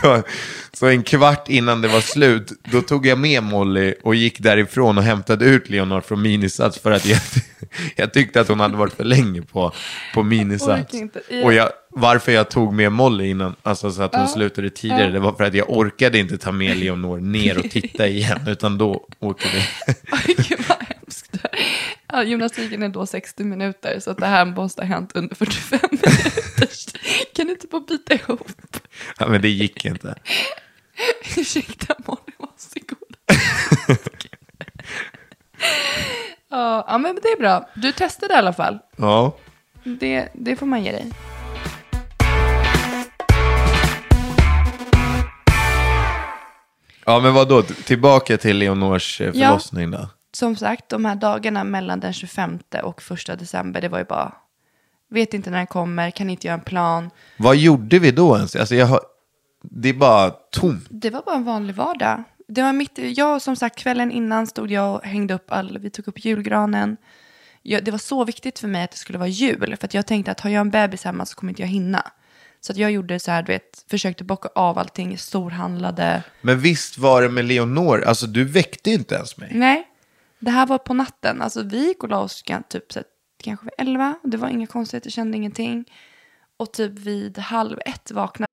[0.00, 0.22] Så,
[0.72, 4.98] så en kvart innan det var slut, då tog jag med Molly och gick därifrån
[4.98, 7.20] och hämtade ut Leonor från minisats för att jag,
[7.96, 9.72] jag tyckte att hon hade varit för länge på,
[10.14, 10.94] på minisats.
[11.28, 15.10] I- Och jag, varför jag tog med Molly innan, alltså så att hon slutade tidigare,
[15.10, 18.78] det var för att jag orkade inte ta med Leonor ner och titta igen, utan
[18.78, 19.62] då åkte vi.
[20.48, 21.30] Gud vad hemskt.
[22.12, 25.78] Ja, gymnastiken är då 60 minuter så att det här måste ha hänt under 45
[25.90, 26.68] minuter.
[27.34, 28.50] Kan du inte bara bita ihop?
[29.18, 30.14] Ja, men det gick inte.
[31.36, 33.16] Ursäkta Molly, varsågod.
[36.56, 37.68] Ja, ja, men det är bra.
[37.74, 38.78] Du testade i alla fall.
[38.96, 39.36] Ja.
[39.84, 41.12] Det, det får man ge dig.
[47.04, 47.62] Ja, men vad då?
[47.62, 49.32] Tillbaka till Leonors eh, Ja.
[49.48, 50.08] förlossning då?
[50.36, 54.32] Som sagt, de här dagarna mellan den 25 och 1 december, det var ju bara,
[55.10, 57.10] vet inte när den kommer, kan inte göra en plan.
[57.36, 58.56] Vad gjorde vi då ens?
[58.56, 59.00] Alltså jag har...
[59.62, 60.86] Det är bara tomt.
[60.90, 62.22] Det var bara en vanlig vardag.
[62.48, 65.90] Det var mitt, jag som sagt kvällen innan stod jag och hängde upp all, vi
[65.90, 66.96] tog upp julgranen.
[67.62, 69.76] Jag, det var så viktigt för mig att det skulle vara jul.
[69.80, 72.12] För jag tänkte att har jag en bebis hemma så kommer inte jag hinna.
[72.60, 76.22] Så att jag gjorde så här, du vet, försökte bocka av allting, storhandlade.
[76.42, 79.50] Men visst var det med Leonor, alltså du väckte inte ens mig.
[79.54, 79.88] Nej,
[80.38, 81.42] det här var på natten.
[81.42, 83.06] Alltså vi gick och la oss typ så här,
[83.42, 84.18] kanske vid elva.
[84.22, 85.84] Det var inga konstigheter, kände ingenting.
[86.56, 88.52] Och typ vid halv ett vaknade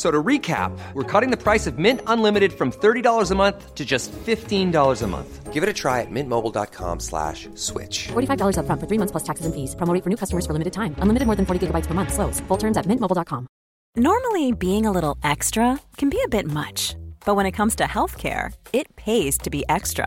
[0.00, 3.74] F- So to recap, we're cutting the price of Mint Unlimited from $30 a month
[3.74, 5.52] to just $15 a month.
[5.52, 8.08] Give it a try at mintmobile.com slash switch.
[8.08, 9.74] $45 upfront for three months plus taxes and fees.
[9.76, 10.94] Promo rate for new customers for limited time.
[11.02, 12.12] Unlimited more than 40 gigabytes per month.
[12.14, 12.40] Slows.
[12.48, 13.46] Full terms at mintmobile.com.
[13.96, 17.84] Normally, being a little extra can be a bit much, but when it comes to
[17.84, 20.06] healthcare, it pays to be extra.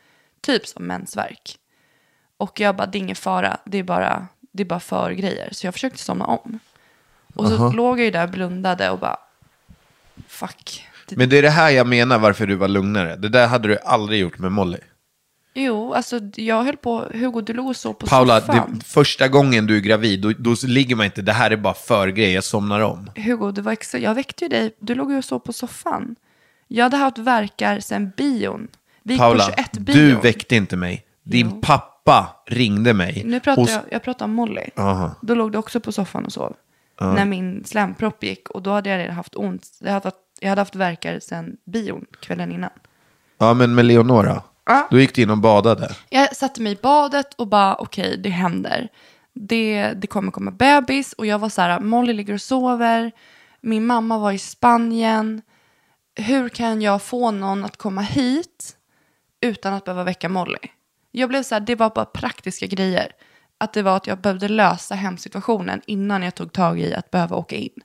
[0.41, 1.57] Typ som mensvärk.
[2.37, 5.49] Och jag bara, det är ingen fara, det är bara, det är bara för grejer.
[5.51, 6.59] Så jag försökte somna om.
[7.35, 9.17] Och så låg jag ju där blundade och bara,
[10.27, 10.87] fuck.
[11.09, 13.15] Men det är det här jag menar varför du var lugnare.
[13.15, 14.77] Det där hade du aldrig gjort med Molly.
[15.53, 18.75] Jo, alltså jag höll på, Hugo du låg och sov på Paula, soffan.
[18.79, 21.73] det, första gången du är gravid, då, då ligger man inte, det här är bara
[21.73, 23.11] för grej, jag somnar om.
[23.15, 26.15] Hugo, det var exa- jag väckte ju dig, du låg ju och sov på soffan.
[26.67, 28.67] Jag hade haft verkar sen bion.
[29.03, 29.95] Vi Paula, på 21 bion.
[29.97, 31.05] du väckte inte mig.
[31.23, 31.61] Din Jo.
[31.61, 33.21] pappa ringde mig.
[33.25, 34.69] Nu pratar och- jag, jag pratar om Molly.
[34.77, 35.15] Aha.
[35.21, 36.55] Då låg du också på soffan och sov.
[36.99, 39.67] När min slempropp gick och då hade jag redan haft ont.
[39.79, 42.69] Jag hade, haft- jag hade haft verkar sen bion kvällen innan.
[43.37, 44.41] Ja, men med Leonora.
[44.65, 44.87] Ja.
[44.91, 45.95] Då gick du in och badade.
[46.09, 48.87] Jag satte mig i badet och bara okej, det händer.
[49.33, 53.11] Det, det kommer komma bebis och jag var så här, Molly ligger och sover.
[53.61, 55.41] Min mamma var i Spanien.
[56.15, 58.75] Hur kan jag få någon att komma hit
[59.41, 60.57] utan att behöva väcka Molly?
[61.11, 63.11] Jag blev så här, det var bara praktiska grejer.
[63.57, 67.35] Att det var att jag behövde lösa hemsituationen innan jag tog tag i att behöva
[67.35, 67.75] åka in.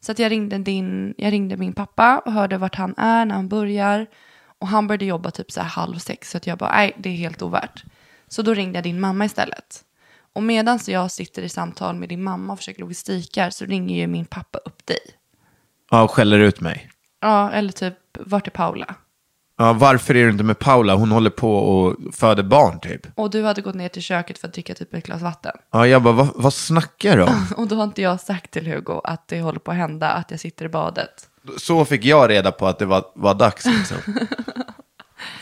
[0.00, 3.34] Så att jag ringde, din, jag ringde min pappa och hörde vart han är när
[3.34, 4.06] han börjar.
[4.58, 6.30] Och han började jobba typ så här halv sex.
[6.30, 7.84] Så att jag bara, nej det är helt ovärt.
[8.28, 9.84] Så då ringde jag din mamma istället.
[10.32, 14.06] Och medan jag sitter i samtal med din mamma och försöker logistikar så ringer ju
[14.06, 14.98] min pappa upp dig.
[15.90, 16.90] Ja, och skäller ut mig.
[17.20, 18.94] Ja, eller typ, vart är Paula?
[19.58, 20.94] Ja, varför är du inte med Paula?
[20.94, 23.06] Hon håller på och föder barn typ.
[23.14, 25.52] Och du hade gått ner till köket för att dricka typ ett glas vatten.
[25.72, 27.46] Ja, jag bara, vad, vad snackar du om?
[27.56, 30.30] Och då har inte jag sagt till Hugo att det håller på att hända, att
[30.30, 31.28] jag sitter i badet.
[31.58, 33.96] Så fick jag reda på att det var, var dags liksom.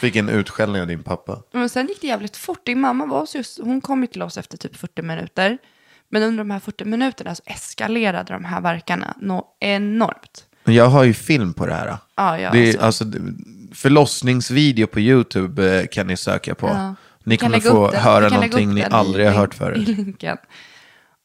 [0.01, 1.43] Fick en utskällning av din pappa.
[1.53, 2.67] Men sen gick det jävligt fort.
[2.67, 5.59] Din mamma var just, hon kom ju till oss efter typ 40 minuter.
[6.09, 10.45] Men under de här 40 minuterna så eskalerade de här verkarna nå enormt.
[10.65, 11.97] Jag har ju film på det här.
[12.17, 12.85] Ja, ja, det är, alltså.
[12.85, 13.35] alltså, det-
[13.75, 16.67] förlossningsvideo på YouTube eh, kan ni söka på.
[16.69, 16.95] Ja.
[17.25, 18.01] Ni kan kommer få den.
[18.01, 19.89] höra någonting ni aldrig i- har hört I förut.
[19.89, 20.37] länken.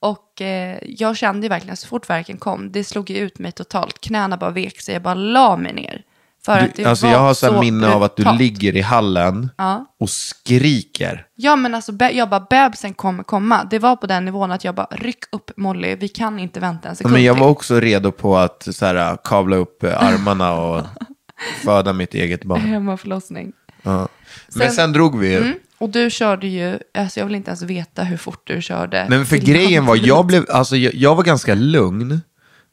[0.02, 3.52] Och eh, jag kände ju verkligen så fort verken kom, det slog ju ut mig
[3.52, 4.02] totalt.
[4.02, 6.02] Knäna bara vek sig, jag bara la mig ner.
[6.46, 8.82] För att det Du, alltså var jag har så minne av att du ligger i
[8.82, 9.86] hallen Ja.
[10.00, 11.26] och skriker.
[11.36, 13.68] Ja men alltså jag bara bebisen kommer komma.
[13.72, 16.90] Det var på den nivån att jag bara ryck upp Molly, vi kan inte vänta
[16.90, 20.54] en sekund Men jag var också redo på att så här, kavla upp eh, armarna
[20.54, 20.86] och
[21.64, 22.62] föda mitt eget barn.
[22.62, 23.54] Hemmaförlossning.
[23.84, 24.08] Ja.
[24.56, 25.38] Men Sen- sen drog vi ju.
[25.38, 25.54] Mm.
[25.78, 29.06] Och du körde ju, alltså jag vill inte ens veta hur fort du körde.
[29.10, 32.22] Men för grejen var, jag, blev, alltså, jag, jag var ganska lugn.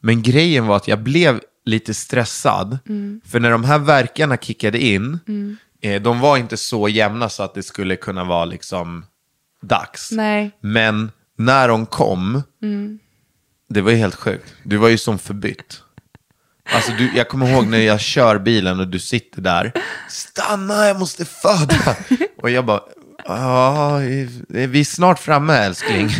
[0.00, 2.78] Men grejen var att jag blev lite stressad.
[2.88, 3.20] Mm.
[3.24, 5.18] För när de här verkarna kickade in,
[5.80, 9.04] eh, de var inte så jämna så att det skulle kunna vara liksom
[9.62, 10.12] dags.
[10.12, 10.50] Nej.
[10.60, 12.42] Men när de kom,
[13.68, 14.54] det var ju helt sjukt.
[14.62, 15.82] Du var ju som förbytt.
[16.72, 19.72] Alltså du, jag kommer ihåg när jag kör bilen och du sitter där.
[20.08, 21.96] Stanna, jag måste föda.
[22.42, 22.80] Och jag bara,
[23.24, 23.96] ja,
[24.48, 26.10] vi är snart framme älskling.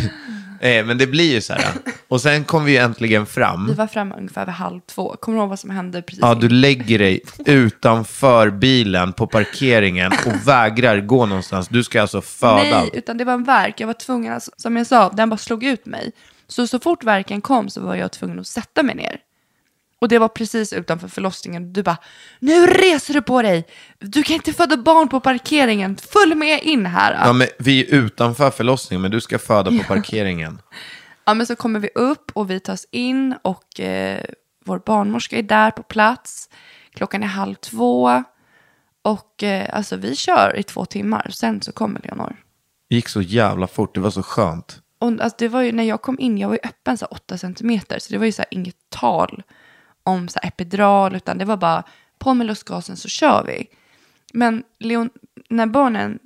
[0.59, 1.71] Eh, Men det blir ju så här.
[2.07, 3.73] Och sen kom vi ju äntligen Vi fram.
[3.75, 5.15] var framme ungefär vid halv två.
[5.19, 10.11] Kommer du ihåg vad som hände precis Ja, du lägger dig utanför bilen på parkeringen
[10.25, 11.67] och vägrar gå någonstans.
[11.67, 12.55] Du ska alltså föda.
[12.63, 13.79] Nej, utan det var en verk.
[13.79, 16.11] Jag var tvungen, alltså, som jag sa, den bara slog ut mig.
[16.47, 19.17] Så så fort verken kom så var jag tvungen att sätta mig ner.
[20.01, 21.73] Och det var precis utanför förlossningen.
[21.73, 21.97] Du bara,
[22.39, 23.67] nu reser du på dig.
[23.99, 25.97] Du kan inte föda barn på parkeringen.
[25.97, 27.25] Följ med in här.
[27.25, 30.61] Ja, men vi är utanför förlossningen, men du ska föda på parkeringen.
[31.25, 34.25] Ja, men så kommer vi upp och vi tas in och eh,
[34.65, 36.49] vår barnmorska är där på plats.
[36.93, 38.23] Klockan är halv två.
[39.01, 41.29] Och eh, alltså vi kör i två timmar.
[41.33, 42.35] Sen så kommer Leonor.
[42.89, 44.81] Det gick så jävla fort, det var så skönt.
[44.99, 47.13] Och alltså, det var ju när jag kom in, jag var ju öppen så här
[47.13, 47.99] 8 centimeter.
[47.99, 49.43] Så det var ju så här inget tal
[50.07, 51.15] om så epidural.
[51.15, 51.83] Utan det var bara
[52.17, 53.67] på med lustgasen så kör vi.
[54.33, 55.09] Men Leon,
[55.49, 56.19] när barnen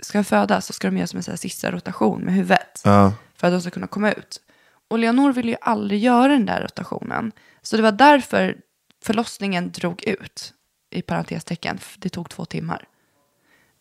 [0.00, 2.82] ska födas så ska de göra som en så här sista rotation med huvudet.
[2.84, 3.12] Ja.
[3.36, 4.40] för att de ska kunna komma ut.
[4.88, 7.32] Och Leonor ville ju aldrig göra den där rotationen.
[7.62, 8.56] Så det var därför
[9.04, 10.54] förlossningen drog ut,
[10.90, 11.78] i parentestecken.
[11.96, 12.88] Det tog två timmar.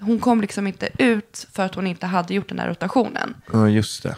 [0.02, 3.36] Hon kom liksom inte ut för att hon inte hade gjort den där rotationen.
[3.54, 4.16] Ja, just det.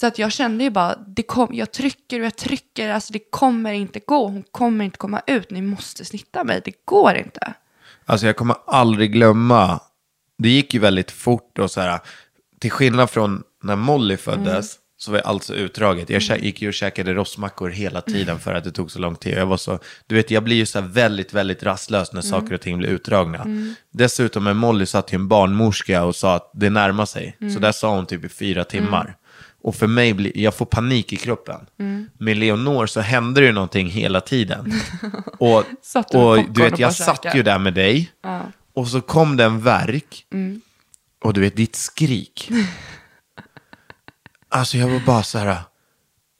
[0.00, 3.30] Så att jag kände ju bara, det kom, jag trycker och jag trycker, alltså det
[3.30, 7.54] kommer inte gå, hon kommer inte komma ut, ni måste snitta mig, det går inte.
[8.06, 9.80] Alltså jag kommer aldrig glömma,
[10.38, 12.00] det gick ju väldigt fort och så här,
[12.60, 16.10] till skillnad från när Molly föddes, så var jag alltså utdraget.
[16.10, 19.16] Jag kä- gick ju och käkade rostmackor hela tiden för att det tog så lång
[19.16, 19.34] tid.
[19.38, 22.54] Jag var så, du vet, jag blir ju så här väldigt, väldigt rastlös när saker
[22.54, 23.46] och ting blir utdragna.
[23.92, 27.36] Dessutom med Molly satt ju en barnmorska och sa att det närmar sig.
[27.54, 29.16] Så där sa hon typ i fyra timmar.
[29.62, 31.66] Och för mig, blir, jag får panik i kroppen.
[32.18, 34.72] Med Leonor så hände det någonting hela tiden.
[35.38, 38.10] och Satt och popcorn du vet, och jag satt ju där med dig.
[38.74, 40.26] Och så kom det en verk.
[41.24, 42.50] Och du vet, ditt skrik.
[44.52, 45.56] Alltså jag var bara så här,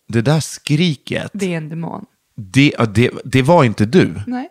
[0.08, 2.06] det där skriket, Det är en demon.
[2.36, 4.20] det, ja, det, det var inte du.
[4.26, 4.48] Nej.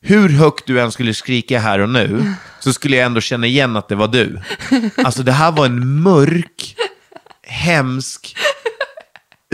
[0.00, 3.76] Hur högt du än skulle skrika här och nu, så skulle jag ändå känna igen
[3.76, 4.40] att det var du.
[5.04, 6.76] Alltså det här var en mörk,
[7.48, 8.36] hemsk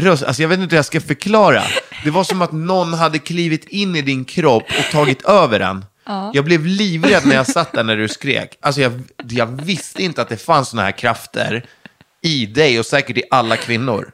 [0.01, 0.23] röst.
[0.23, 1.63] Alltså jag vet inte hur jag ska förklara.
[2.05, 5.85] Det var som att någon hade klivit in i din kropp och tagit över den.
[6.33, 8.59] Jag blev livrädd när jag satt där när du skrek.
[8.61, 11.65] Alltså jag, jag visste inte att det fanns såna här krafter
[12.23, 14.11] i dig och säkert i alla kvinnor.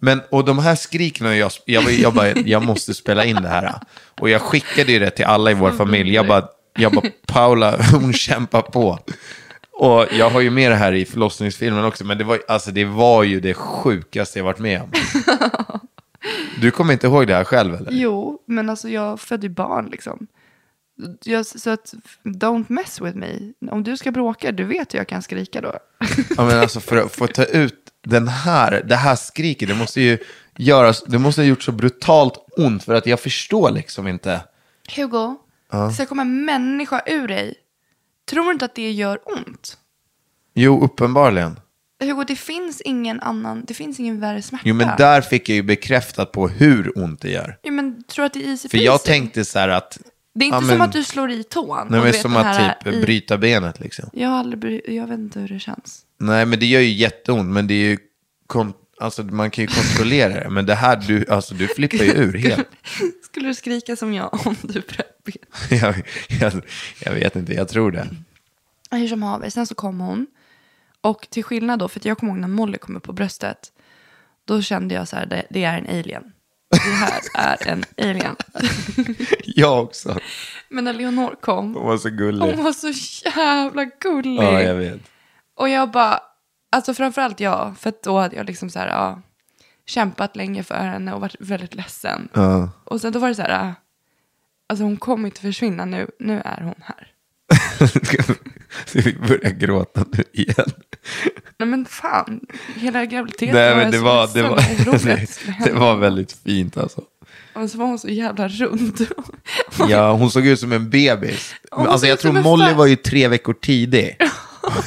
[0.00, 3.74] Men, och de här skriken, jag, jag, jag bara, jag måste spela in det här.
[4.20, 6.14] Och jag skickade ju det till alla i vår familj.
[6.14, 6.44] Jag bara,
[6.78, 8.98] jag bara, Paula, hon kämpar på.
[9.78, 12.84] Och jag har ju med det här i förlossningsfilmen också, men det var, alltså, det
[12.84, 14.90] var ju det sjukaste jag varit med om.
[16.60, 17.92] Du kommer inte ihåg det här själv eller?
[17.92, 20.26] Jo, men alltså jag födde ju barn liksom.
[21.24, 23.52] Jag, så att, don't mess with me.
[23.70, 25.72] Om du ska bråka, du vet hur jag kan skrika då.
[26.36, 30.00] Ja, men alltså för att få ta ut den här, det här skriket, det måste
[30.00, 30.18] ju
[30.56, 34.40] göras, det måste ha gjort så brutalt ont för att jag förstår liksom inte.
[34.96, 35.36] Hugo,
[35.70, 37.54] det ska komma en människa ur dig.
[38.30, 39.78] Tror du inte att det gör ont?
[40.54, 41.60] Jo, uppenbarligen.
[42.00, 44.62] Hugo, det finns ingen annan, det finns ingen värre smärta.
[44.68, 47.58] Jo, men där fick jag ju bekräftat på hur ont det gör.
[47.62, 49.98] Jo, men tror du att det är easy För jag tänkte så här att,
[50.34, 51.76] Det är inte ja, som men- att du slår i tån.
[51.76, 54.10] nej, och men vet som den att typ i- bryta benet liksom.
[54.12, 56.02] Jag har aldrig, bry- jag vet inte hur det känns.
[56.18, 57.98] Nej, men det gör ju jätteont, men det är ju,
[58.46, 60.50] kon- alltså man kan ju kontrollera det.
[60.50, 62.68] Men det här, du, alltså du flippar ju ur helt.
[63.24, 65.12] Skulle du skrika som jag om du bröt
[65.70, 66.02] jag,
[66.40, 66.52] jag,
[67.04, 68.08] jag vet inte, jag tror det.
[68.90, 70.26] Hur som haver, sen så kom hon.
[71.00, 73.58] Och till skillnad då, för att jag kommer ihåg när Molly kom upp på bröstet.
[74.44, 76.32] Då kände jag så här, det, det är en alien.
[76.70, 78.36] Det här är en alien.
[79.44, 80.18] Jag också.
[80.68, 82.40] Men när Leonor kom, Hon var så gullig.
[82.54, 82.92] hon var så
[83.24, 84.42] jävla gullig.
[84.42, 85.00] Ja, jag vet.
[85.56, 86.20] Och jag bara,
[86.76, 89.22] alltså framförallt jag, för då hade jag liksom så här, ja,
[89.86, 92.28] kämpat länge för henne och varit väldigt ledsen.
[92.32, 92.70] Ja.
[92.84, 93.74] Och sen då var det så här, ah,
[94.68, 97.12] alltså hon kommer inte försvinna nu, nu är hon här.
[98.86, 100.72] Ska vi börja gråta nu igen?
[101.58, 102.40] Nej men fan,
[102.74, 107.02] hela graviditeten Nej, men det så var, det, var, att det, var väldigt fint alltså.
[107.54, 109.06] Och så var hon så jävla rund.
[109.88, 111.54] Ja, hon såg ut som en bebis.
[111.70, 114.16] Hon Alltså jag tror Molly var ju tre veckor tidig.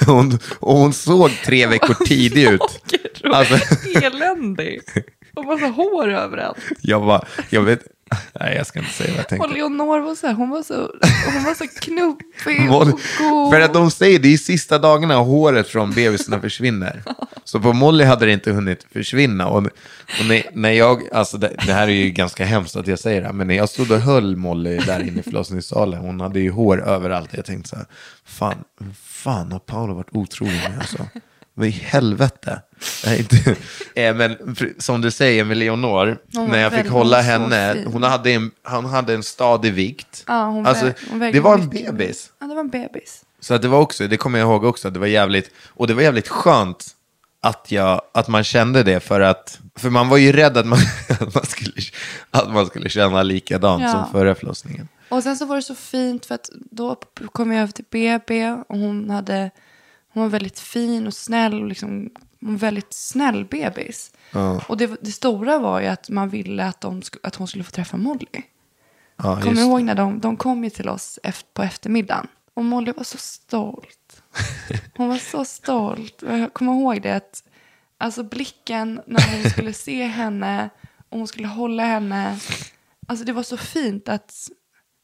[0.06, 2.62] Hon, och hon såg tre veckor tidig ut.
[3.24, 3.54] Alltså,
[4.04, 4.82] Eländig.
[5.40, 6.58] Och massa hår överallt.
[6.82, 7.80] jag var, jag vet,
[8.40, 9.48] nej jag ska inte säga vad jag Och tänkte.
[9.48, 10.74] Leonor var så här, hon var så,
[11.34, 12.88] hon var så knubbig och
[13.20, 13.54] god.
[13.54, 17.04] för att de säger det är sista dagarna håret från bebisarna försvinner.
[17.44, 19.48] Så på Molly hade det inte hunnit försvinna.
[19.48, 19.58] Och,
[20.20, 23.22] och när, när jag, alltså det, det här är ju ganska hemskt att jag säger
[23.22, 26.40] det här, men när jag stod och höll Molly där inne i förlossningssalen, hon hade
[26.40, 27.30] ju hår överallt.
[27.34, 27.86] Jag tänkte så här,
[28.26, 28.64] fan,
[28.96, 31.06] fan har Paolo varit otrogen med alltså?
[31.60, 32.62] Vad i helvete?
[33.06, 33.56] Nej, inte,
[34.02, 36.18] eh, men som du säger med Leonor,
[36.50, 40.24] när jag fick hålla henne, hon hade, en, hon hade en stadig vikt.
[40.28, 42.32] Ja, hon alltså, väg- hon det var en bebis.
[42.40, 43.22] Ja, det var en bebis.
[43.40, 45.88] Så att det var också, det kommer jag ihåg också, att det var jävligt, och
[45.88, 46.88] det var jävligt skönt
[47.42, 50.80] att, jag, att man kände det för att, för man var ju rädd att man,
[51.10, 51.74] att man, skulle,
[52.32, 53.92] att man skulle känna likadant Ja.
[53.92, 54.88] som före förlossningen.
[55.10, 56.96] Och sen så var det så fint för att då
[57.32, 59.52] kom jag över till BB och hon hade,
[60.14, 64.12] hon var väldigt fin och snäll och liksom, hon var väldigt snäll bebis.
[64.68, 67.72] Och det, det stora var ju att man ville att, de, att hon skulle få
[67.72, 68.26] träffa Molly.
[69.18, 72.28] Ja, Kommer ihåg när de, de kom ju till oss eft- på eftermiddagen?
[72.54, 74.24] Och Molly var så stolt.
[74.98, 76.24] Hon var så stolt.
[76.28, 77.44] Jag kommer ihåg det att
[77.98, 80.70] alltså blicken när hon skulle se henne
[81.10, 82.40] och hon skulle hålla henne.
[83.08, 84.34] Alltså det var så fint att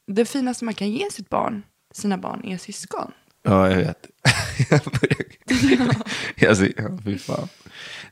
[0.08, 1.64] det finaste man kan ge sitt barn,
[1.94, 3.12] sina barn, är syskon.
[3.46, 4.08] Ja, jag vet.
[4.70, 5.96] jag börjar...
[6.50, 7.48] alltså, ja, fy fan.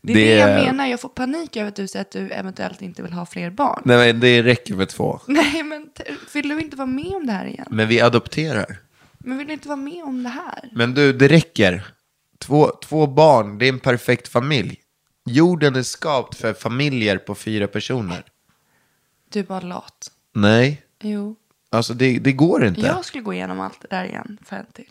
[0.01, 0.15] Det är
[0.47, 0.87] det, jag menar.
[0.87, 3.81] Jag får panik över att du säger att du eventuellt inte vill ha fler barn.
[3.85, 5.19] Nej, men det räcker med två.
[5.27, 5.89] Nej, men
[6.33, 7.67] vill du inte vara med om det här igen?
[7.69, 8.77] Men vi adopterar.
[9.17, 10.69] Men vill du inte vara med om det här?
[10.71, 11.83] Men du, det räcker.
[12.39, 14.79] Två, två barn, det är en perfekt familj.
[15.25, 18.23] Jorden är skapt för familjer på fyra personer.
[19.29, 20.11] Du är bara lat.
[20.33, 21.35] Nej, Jo.
[21.69, 22.81] alltså det, det går inte.
[22.81, 24.89] Jag skulle gå igenom allt det där igen för en till.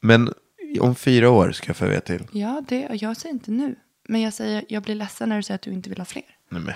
[0.00, 0.32] Men
[0.80, 2.26] om fyra år ska jag få veta till.
[2.32, 3.76] Ja, det, jag säger inte nu.
[4.08, 6.24] Men jag säger, jag blir ledsen när du säger att du inte vill ha fler.
[6.48, 6.74] Nej, men,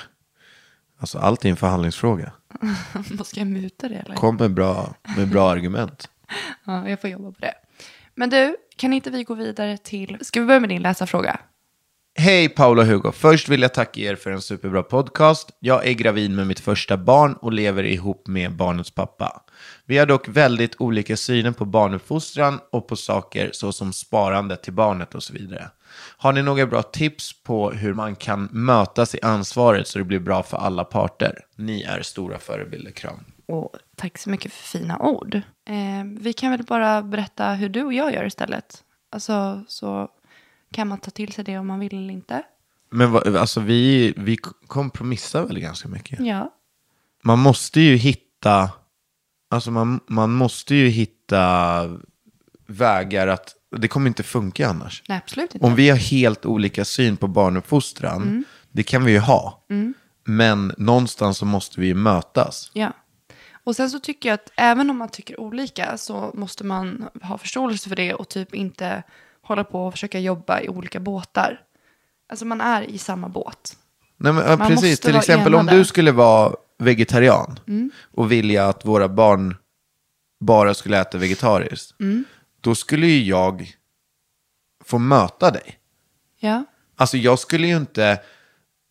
[0.99, 2.33] alltså allt är en förhandlingsfråga.
[3.13, 4.15] Vad ska jag muta det eller?
[4.15, 6.09] Kom med bra, med bra argument.
[6.65, 7.55] Ja, jag får jobba på det.
[8.15, 10.19] Men du, kan inte vi gå vidare till...
[10.21, 11.41] Ska vi börja med din läsarfråga?
[12.15, 13.13] Hej Paula och Hugo.
[13.13, 15.51] Först vill jag tacka er för en superbra podcast.
[15.59, 19.43] Jag är gravid med mitt första barn och lever ihop med barnets pappa.
[19.85, 25.15] Vi har dock väldigt olika syner på barnuppfostran och på saker såsom sparande till barnet
[25.15, 25.71] och så vidare.
[26.17, 30.21] Har ni några bra tips på hur man kan mötas i ansvaret så det blir
[30.21, 31.39] bra för alla parter?
[31.57, 32.91] Ni är stora förebilder.
[32.91, 33.25] Kram.
[33.47, 35.35] Och tack så mycket för fina ord.
[35.69, 38.85] Eh, vi kan väl bara berätta hur du och jag gör istället.
[39.11, 40.09] Alltså så
[40.73, 42.43] kan man ta till sig det om man vill eller inte.
[42.91, 46.21] Men vad- alltså, vi, vi kompromissar väl ganska mycket?
[46.21, 46.53] Ja.
[47.25, 48.71] man måste ju hitta,
[49.51, 51.83] alltså man, man måste ju hitta
[52.67, 55.03] vägar att, det kommer inte funka annars.
[55.09, 55.67] Nej, absolut inte.
[55.67, 59.65] Om vi har helt olika syn på barnuppfostran, det kan vi ju ha.
[60.25, 62.71] Men någonstans så måste vi ju mötas.
[62.75, 62.93] Ja.
[63.65, 67.39] Och sen så tycker jag att även om man tycker olika så måste man ha
[67.39, 69.03] förståelse för det och typ inte
[69.43, 71.61] hålla på och försöka jobba i olika båtar.
[72.29, 73.77] Alltså man är i samma båt.
[74.17, 77.61] Nej, men, ja, Man precis, till exempel om du skulle vara vegetarian
[78.15, 79.57] och vilja att våra barn
[80.41, 81.95] bara skulle äta vegetariskt,
[82.61, 83.77] då skulle ju jag
[84.85, 85.79] få möta dig.
[86.39, 86.65] Ja.
[86.97, 88.21] Alltså jag skulle ju inte,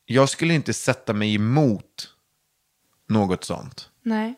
[0.06, 2.10] jag skulle inte sätta mig emot
[3.08, 3.90] något sånt.
[4.04, 4.36] Nej.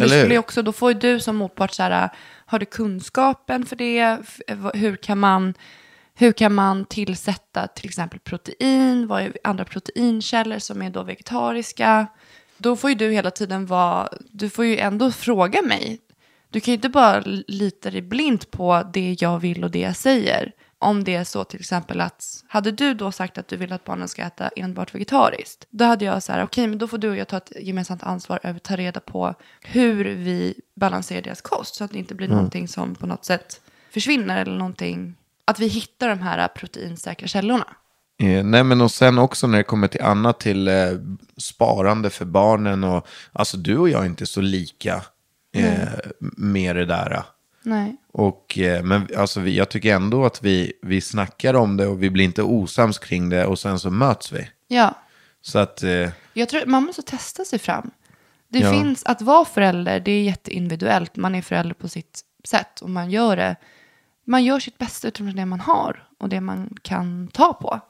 [0.00, 0.20] Men hur?
[0.20, 2.08] skulle också, då får ju du som motpart så här,
[2.46, 4.18] har du kunskapen för det?
[4.74, 5.54] Hur kan man,
[6.14, 9.06] hur kan man tillsätta till exempel protein?
[9.06, 12.06] Vad är andra proteinkällor som är då vegetariska?
[12.56, 16.00] Då får ju du hela tiden vara, du får ju ändå fråga mig.
[16.50, 19.96] Du kan ju inte bara lita dig blint på det jag vill och det jag
[19.96, 20.52] säger.
[20.84, 23.84] Om det är så till exempel att, hade du då sagt att du vill att
[23.84, 27.10] barnen ska äta enbart vegetariskt, då hade jag så här, okej, men då får du
[27.10, 31.40] och jag ta ett gemensamt ansvar över att ta reda på hur vi balanserar deras
[31.40, 33.60] kost, så att det inte blir någonting som på något sätt
[33.90, 35.14] försvinner eller någonting,
[35.44, 37.66] att vi hittar de här proteinsäkra källorna.
[38.22, 40.74] Eh, nej men och sen också när det kommer till annat, till eh,
[41.36, 45.02] sparande för barnen och alltså du och jag är inte så lika
[45.56, 45.88] eh,
[46.36, 47.22] med det där.
[47.64, 47.96] Nej.
[48.12, 52.10] Och, eh, men alltså, jag tycker ändå att vi, vi snackar om det och vi
[52.10, 54.48] blir inte osams kring det och sen så möts vi.
[54.68, 54.94] Ja,
[55.40, 57.90] Så att, eh, Jag tror man måste testa sig fram.
[58.48, 58.70] Det Ja.
[58.72, 61.16] finns, att vara förälder, det är jätteindividuellt.
[61.16, 63.56] Man är förälder på sitt sätt och man gör det.
[64.24, 67.80] Man gör sitt bästa utifrån det man har och det man kan ta på.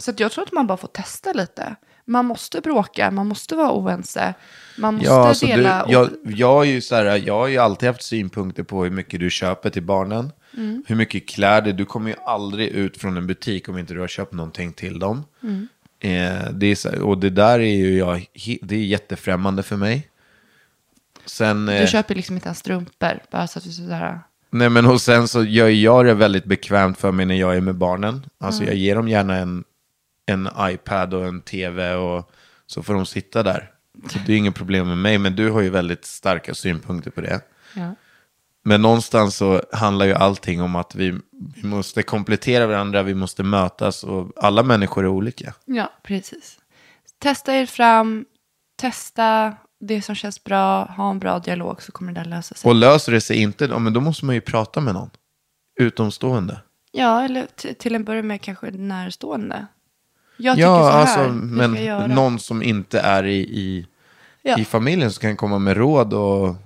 [0.00, 1.76] Så att jag tror att man bara får testa lite.
[2.06, 4.34] Man måste bråka, man måste vara oense.
[4.78, 5.82] Man måste Ja, alltså du, dela.
[5.82, 8.90] och- jag, jag, är ju så här, jag har ju alltid haft synpunkter på hur
[8.90, 10.32] mycket du köper till barnen.
[10.56, 10.84] Mm.
[10.86, 11.72] Hur mycket kläder.
[11.72, 14.98] Du kommer ju aldrig ut från en butik om inte du har köpt någonting till
[14.98, 15.24] dem.
[15.42, 15.68] Mm.
[16.00, 18.26] Eh, det är så, och det där är ju jag,
[18.62, 20.08] det är jättefrämmande för mig.
[21.26, 23.18] Sen, Du eh, köper liksom inte ens strumpor.
[23.30, 24.20] Bara så att vi sådär.
[24.50, 27.60] nej men och sen så gör jag det väldigt bekvämt för mig när jag är
[27.60, 28.26] med barnen.
[28.40, 28.72] Alltså Mm.
[28.74, 29.64] jag ger dem gärna en,
[30.26, 32.30] en iPad och en tv och
[32.66, 33.70] så får de sitta där.
[34.08, 37.20] Så det är inget problem med mig, men du har ju väldigt starka synpunkter på
[37.20, 37.40] det.
[37.74, 37.94] Ja.
[38.62, 41.18] Men någonstans så handlar ju allting om att vi,
[41.54, 45.54] vi måste komplettera varandra, vi måste mötas och alla människor är olika.
[45.64, 46.58] ja, precis.
[47.18, 48.24] Testa er fram.
[48.76, 50.84] Testa det som känns bra.
[50.84, 52.68] Ha en bra dialog så kommer det där lösa sig.
[52.68, 55.10] Och löser det sig inte, men då måste man ju prata med någon.
[55.80, 56.60] Utomstående.
[56.92, 59.66] Ja, eller till en början med kanske närstående.
[60.36, 62.06] Jag tycker Ja, så här, alltså, hur men göra?
[62.06, 63.86] någon som inte är i, i,
[64.42, 64.58] Ja.
[64.58, 66.56] i familjen som kan komma med råd och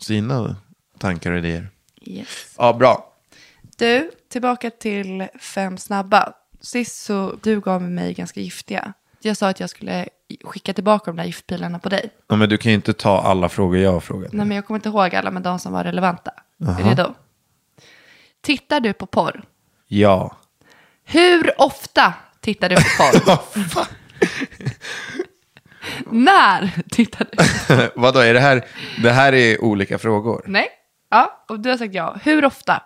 [0.00, 0.56] sina
[0.98, 1.68] tankar och idéer.
[2.02, 2.54] Yes.
[2.58, 3.12] Ja, bra.
[3.76, 6.32] Du, tillbaka till fem snabba.
[6.60, 8.92] Sist så du gav mig ganska giftiga.
[9.20, 10.08] Jag sa att jag skulle
[10.44, 12.10] skicka tillbaka de där giftpilarna på dig.
[12.28, 14.32] Ja, men du kan ju inte ta alla frågor jag har frågat.
[14.32, 16.30] Nej, men jag kommer inte ihåg alla, men de som var relevanta.
[16.60, 17.14] Är du redo?
[18.40, 19.44] Tittar du på porr?
[19.86, 20.36] Ja.
[21.04, 22.14] Hur ofta
[22.46, 22.82] tittar du på
[23.72, 23.86] porr?
[26.10, 27.90] När tittar du?
[28.00, 28.64] Vadå, är det här,
[29.02, 30.44] det här är olika frågor?
[30.46, 30.68] Nej.
[31.10, 32.16] Ja, och du har sagt ja.
[32.22, 32.82] Hur ofta?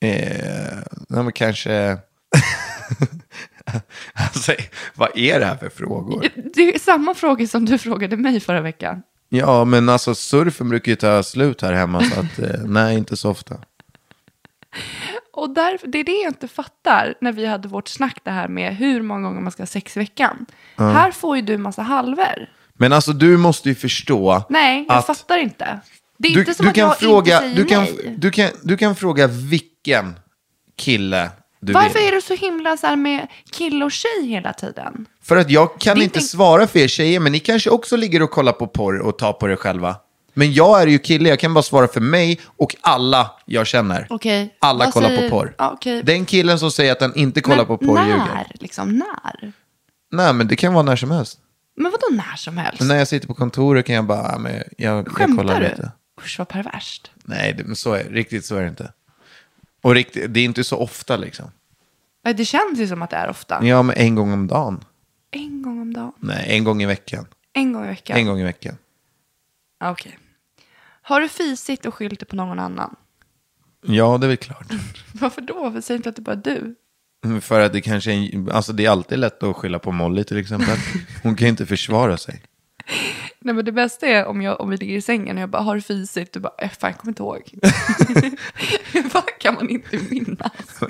[0.00, 0.78] Eh,
[1.08, 1.98] nej, men kanske...
[4.14, 4.52] alltså,
[4.94, 6.28] vad är det här för frågor?
[6.54, 9.02] Det är samma frågor som du frågade mig förra veckan.
[9.28, 13.16] Ja, men alltså surfen brukar ju ta slut här hemma, så att eh, nej, inte
[13.16, 13.56] så ofta.
[15.38, 18.48] Och därför, det är det jag inte fattar när vi hade vårt snack det här
[18.48, 20.46] med hur många gånger man ska ha sex i veckan.
[20.76, 22.50] Här får ju du massa halver.
[22.78, 25.80] Men alltså du måste ju förstå Nej, jag att fattar inte.
[26.18, 28.14] Det är du, inte som du att kan jag fråga, inte säger du kan, nej.
[28.18, 30.14] du, kan, du kan fråga vilken
[30.76, 31.30] kille
[31.60, 32.08] du Varför vill.
[32.08, 35.06] är du så himla så här med kille och tjej hela tiden?
[35.22, 38.22] För att jag kan inte inte- svara för er tjejer, men ni kanske också ligger
[38.22, 39.96] och kollar på porr och tar på det själva.
[40.38, 44.06] Men jag är ju kille, jag kan bara svara för mig och alla jag känner.
[44.10, 44.54] Okej.
[44.58, 45.54] Alla Vad kollar säger- på porr.
[45.58, 46.02] Ja, okej.
[46.02, 48.06] Den killen som säger att han inte kollar Men på porr när?
[48.06, 48.52] ljuger.
[48.60, 49.52] Liksom, när?
[50.10, 51.38] Nej, men det kan vara när som helst.
[51.76, 52.80] Men vadå när som helst?
[52.80, 55.68] Men när jag sitter på kontoret kan jag bara, men jag, jag kollar Skämtar du?
[55.68, 55.92] lite.
[56.24, 57.10] Usch vad perverst.
[57.24, 58.92] Nej, det, men så är, riktigt så är det inte.
[59.82, 61.50] Och riktigt, det är inte så ofta liksom.
[62.24, 63.64] Nej, Det känns ju som att det är ofta.
[63.66, 64.84] Ja, men en gång om dagen.
[65.30, 66.12] En gång om dagen.
[66.20, 67.26] Nej, en gång i veckan.
[67.52, 68.16] En gång i veckan.
[68.16, 68.76] En gång i veckan.
[69.80, 70.18] Ja, Okej.
[71.08, 72.96] Har du fisit och skyllt det på någon annan?
[73.86, 74.66] Ja, det är väl klart.
[75.12, 75.54] Varför då?
[75.62, 76.74] Varför säger inte att det bara är du?
[77.24, 79.92] Mm, För att det kanske är, en- alltså det är alltid lätt att skylla på
[79.92, 80.76] Molly till exempel.
[81.22, 82.42] Hon kan ju inte försvara sig.
[83.40, 85.62] Nej men det bästa är om, jag, om vi ligger i sängen och jag bara
[85.62, 86.32] har du fisit?
[86.32, 87.52] Du bara, äh, fan jag kommer inte ihåg.
[89.12, 90.80] Vad kan man inte minnas?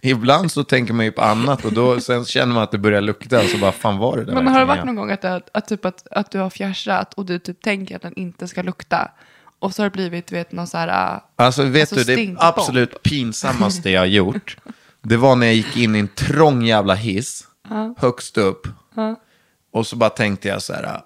[0.00, 3.00] Ibland så tänker man ju på annat och då sen känner man att det börjar
[3.00, 4.86] lukta och så bara, fan var det där Men har det verkligen varit jag?
[4.86, 7.96] någon gång att, det, att, typ att, att du har fjärsat och du typ tänker
[7.96, 9.10] att den inte ska lukta?
[9.60, 11.14] Och så har det blivit, du vet, någon så här...
[11.14, 14.56] äh, Alltså vet Alltså, du, det absolut pinsammaste jag har gjort,
[15.02, 17.48] det var när jag gick in i en trång jävla hiss,
[17.96, 18.66] högst upp,
[19.72, 21.00] och så bara tänkte jag så här,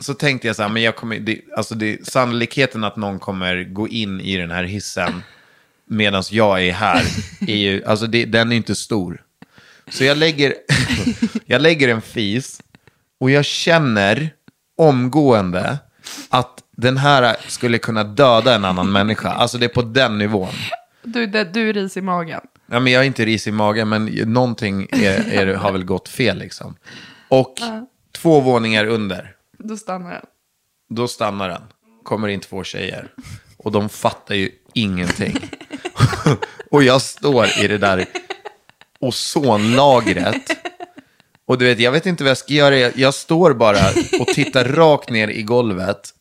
[0.00, 3.64] så tänkte jag så här, men jag kommer, det, alltså det, sannolikheten att någon kommer
[3.64, 5.22] gå in i den här hissen
[5.86, 7.02] medan jag är här,
[7.40, 9.22] är ju, alltså det, den är inte stor.
[9.90, 10.54] Så jag lägger,
[11.46, 12.60] jag lägger en fis
[13.20, 14.30] och jag känner
[14.76, 15.78] omgående
[16.28, 19.28] att den här skulle kunna döda en annan människa.
[19.28, 20.48] Alltså det är på den nivån.
[21.02, 22.40] Du, det, du är ris i magen.
[22.66, 26.08] Ja, men jag är inte ris i magen, men någonting är, är, har väl gått
[26.08, 26.76] fel liksom.
[27.28, 27.54] Och
[28.18, 30.24] två våningar under, Då stannar den.
[30.90, 31.62] då stannar den.
[32.02, 33.08] Kommer in två tjejer.
[33.56, 35.50] Och de fattar ju ingenting.
[36.70, 38.06] och jag står i det där
[39.00, 40.42] ozonlagret.
[41.46, 42.76] Och du vet, jag vet inte vad jag ska göra.
[42.76, 43.78] Jag står bara
[44.20, 46.14] och tittar rakt ner i golvet.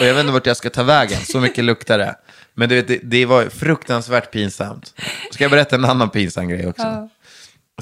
[0.00, 1.20] Och jag vet inte vart jag ska ta vägen.
[1.24, 2.14] Så mycket luktar det.
[2.54, 4.94] Men du vet, det, det var fruktansvärt pinsamt.
[5.30, 7.08] Ska jag berätta en annan pinsam grej också?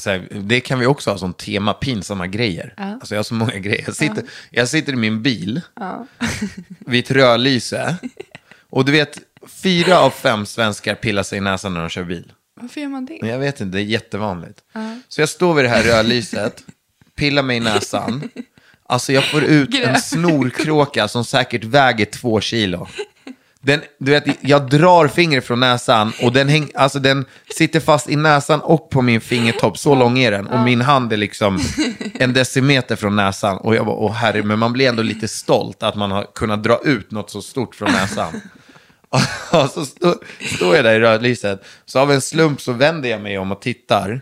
[0.00, 2.74] Så här, det kan vi också ha som tema, pinsamma grejer.
[2.76, 3.82] Alltså jag har så många grejer.
[3.86, 5.60] Jag sitter, jag sitter i min bil
[6.78, 7.96] vid ett rödlyse.
[8.70, 9.18] Och du vet,
[9.62, 12.32] fyra av fem svenskar pillar sig i näsan när de kör bil.
[12.60, 13.18] Varför gör man det?
[13.22, 14.58] Jag vet inte, det är jättevanligt.
[15.08, 16.62] Så jag står vid det här rödlyset,
[17.14, 18.30] pillar mig i näsan.
[18.90, 22.88] Alltså jag får ut en snorkråka som säkert väger två kilo.
[23.60, 27.24] Den, du vet, jag drar fingret från näsan och den, häng, alltså den
[27.56, 29.78] sitter fast i näsan och på min fingertopp.
[29.78, 30.46] Så lång är den.
[30.46, 31.60] Och min hand är liksom
[32.14, 33.56] en decimeter från näsan.
[33.56, 36.62] Och jag bara, åh herre, men man blir ändå lite stolt att man har kunnat
[36.62, 38.40] dra ut något så stort från näsan.
[39.50, 40.14] Och så stå,
[40.56, 41.64] står jag där i rödlyset.
[41.86, 44.20] Så av en slump så vänder jag mig om och tittar.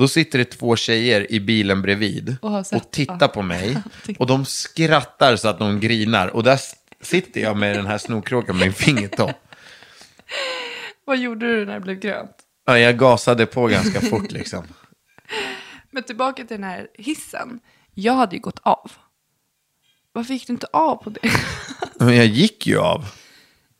[0.00, 2.36] Då sitter det två tjejer i bilen bredvid.
[2.42, 3.28] Och och, tittar ja.
[3.28, 3.76] på mig.
[4.18, 6.28] Och de skrattar så att de grinar.
[6.28, 6.60] Och där
[7.00, 9.30] sitter jag med den här snorkråkan med min fingertopp.
[11.04, 12.36] Vad gjorde du när det blev grönt?
[12.66, 14.64] Ja, jag gasade på ganska fort liksom.
[15.90, 17.60] Men tillbaka till den här hissen.
[17.94, 18.92] Jag hade ju gått av.
[20.12, 21.30] Varför gick du inte av på det?
[21.98, 23.04] Men jag gick ju av.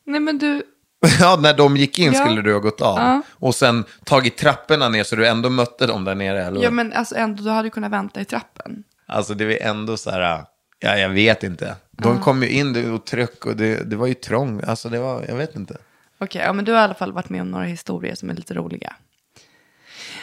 [0.06, 0.62] Nej men du,
[1.20, 2.20] Ja, när de gick in Ja.
[2.20, 2.98] skulle du ha gått av.
[2.98, 3.22] Ja.
[3.30, 6.44] Och sen tagit trapporna ner så du ändå mötte dem där nere.
[6.44, 6.62] Eller?
[6.62, 8.84] ja men alltså ändå, du hade kunnat vänta i trappen.
[9.06, 10.44] Alltså det var ändå så här,
[10.78, 11.76] ja jag vet inte.
[11.90, 14.64] De kom ju in och tryck och det, det var ju trångt.
[14.64, 15.76] Alltså det var, jag vet inte.
[16.18, 18.34] Okej, ja men du har i alla fall varit med om några historier som är
[18.34, 18.96] lite roliga.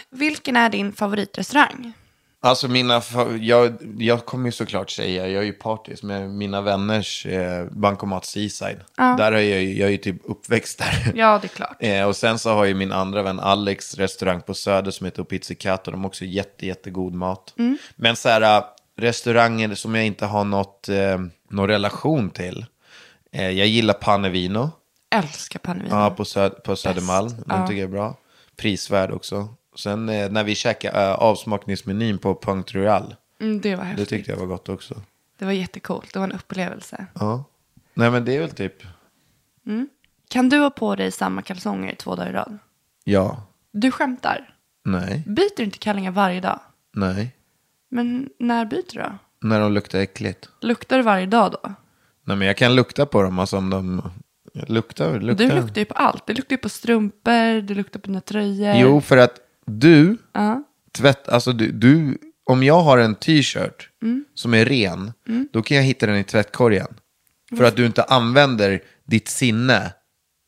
[0.09, 1.93] Vilken är din favoritrestaurang?
[2.41, 3.01] Alltså mina,
[3.39, 8.25] jag, jag kommer ju såklart säga, jag är ju partis med mina vänners eh, bankomat
[8.25, 8.79] Seaside.
[8.95, 11.11] Där är jag, jag är ju typ uppväxt där.
[11.15, 11.77] Ja, det är klart.
[11.79, 15.23] Eh, och sen så har ju min andra vän Alex restaurang på Söder som heter
[15.23, 15.91] Pizzicato.
[15.91, 17.53] De har också jätte, jättegod mat.
[17.95, 18.63] Men så här, äh,
[18.97, 21.17] restauranger som jag inte har något, eh,
[21.49, 22.65] någon relation till.
[23.31, 24.71] Eh, jag gillar Panevino.
[25.15, 25.87] Älskar pannvin.
[25.91, 27.29] Ja, på, Söd på Södermalm.
[27.29, 27.67] Den Ja.
[27.67, 28.15] tycker jag är bra.
[28.57, 29.49] Prisvärd också.
[29.77, 33.15] Sen eh, när vi käkade äh, avsmakningsmenyn på Punkt Royal.
[33.39, 34.09] Mm, det var Det häftigt.
[34.09, 35.01] tyckte jag var gott också.
[35.39, 36.13] Det var jättecoolt.
[36.13, 37.05] Det var en upplevelse.
[37.13, 37.43] Ja.
[37.93, 38.73] Nej men det är väl typ,
[40.29, 42.57] Kan du ha på dig samma kalsonger två dagar i rad?
[43.03, 44.55] ja, Du skämtar.
[44.85, 46.59] nej, Byter du inte kallingar varje dag?
[46.93, 47.33] nej.
[47.89, 49.17] Men när byter du då?
[49.41, 50.49] När de luktar äckligt.
[50.61, 51.73] Luktar du varje dag då?
[52.23, 54.01] Nej men jag kan lukta på dem, alltså om de
[54.53, 55.45] luktar, luktar.
[55.45, 56.27] Du luktar ju på allt.
[56.27, 58.75] Du luktar ju på strumpor, du luktar på dina tröjor.
[58.75, 60.63] Jo, för att du, Ja.
[60.97, 62.17] tvätt, alltså du, du
[62.49, 64.25] om jag har en t-shirt Mm.
[64.33, 65.13] som är ren,
[65.53, 66.87] då kan jag hitta den i tvättkorgen.
[67.57, 69.93] För att du inte använder ditt sinne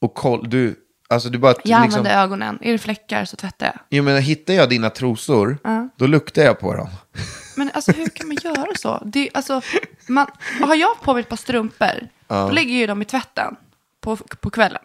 [0.02, 0.76] och koll, du,
[1.10, 1.54] alltså du bara...
[1.64, 2.60] Jag liksom, använder ögonen.
[2.62, 3.76] Är det fläckar så tvättar jag.
[3.90, 5.58] Jo men hittar jag dina trosor,
[5.96, 6.90] då luktar jag på dem.
[7.56, 9.04] Men alltså hur kan man göra så?
[9.06, 9.62] Det, alltså,
[10.08, 10.28] man,
[10.62, 13.56] har jag på mig ett par strumpor Då lägger ju de i tvätten
[14.02, 14.82] på, på kvällen.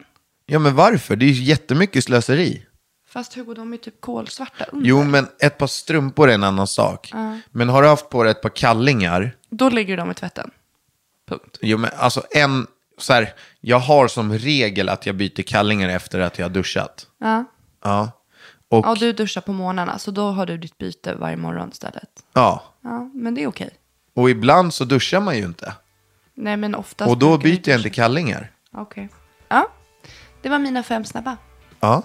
[0.46, 1.16] Ja, men varför?
[1.16, 2.66] Det är ju jättemycket slöseri.
[3.14, 4.88] Fast Hugo, de är typ kolsvarta under.
[4.88, 7.12] Jo, men ett par strumpor är en annan sak.
[7.50, 10.50] Men har du haft på dig ett par kallingar, Då lägger du dem i tvätten.
[11.28, 11.58] Punkt.
[11.62, 12.66] jo, men alltså en,
[12.98, 17.06] så här, jag har som regel att jag byter kallingar efter att jag har duschat.
[17.18, 17.44] Ja.
[17.84, 18.10] Ja.
[18.68, 22.10] Och, Ja, du duschar på morgnarna, så då har du ditt byte varje morgon istället.
[22.32, 22.62] ja.
[22.82, 23.70] Ja, men det är okej.
[24.14, 25.74] och ibland så duschar man ju inte.
[26.34, 28.50] Nej, men oftast Och då brukar vi byter jag inte kallingar.
[28.72, 29.08] Okej.
[29.48, 29.68] Ja,
[30.42, 31.36] det var mina fem snabba.
[31.80, 32.02] Ja.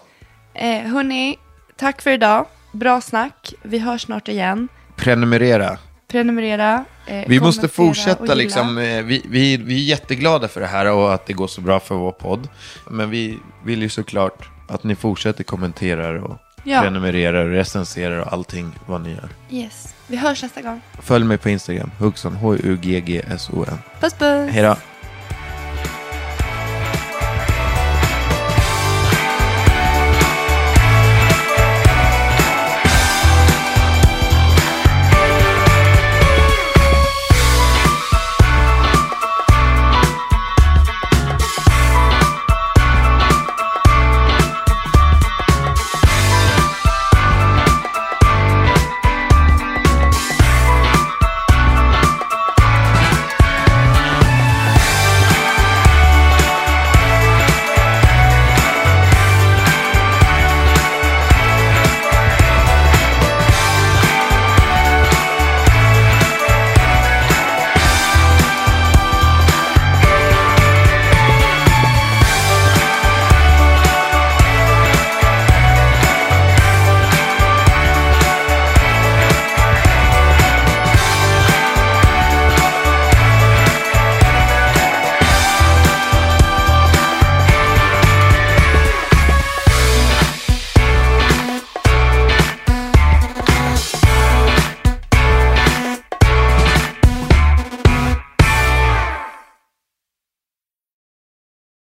[0.54, 1.38] Eh, hörni,
[1.76, 2.46] tack för idag.
[2.72, 3.54] Bra snack.
[3.64, 4.68] Vi hörs snart igen.
[4.96, 5.78] Prenumerera.
[6.08, 6.86] Prenumerera.
[7.08, 11.14] Eh, Vi måste fortsätta liksom, eh, vi, vi, vi är jätteglada för det här och
[11.14, 12.48] att det går så bra för vår podd.
[12.90, 16.82] Men vi vill ju såklart att ni fortsätter kommentera och Ja.
[16.82, 19.30] prenumererar och recenserar och allting vad ni gör.
[19.50, 19.96] Yes.
[20.08, 20.82] Vi hörs nästa gång.
[21.02, 23.78] Följ mig på Instagram, Hugson, H-U-G-G-S-O-N.
[24.00, 24.50] Puss puss.
[24.52, 24.76] Hej då!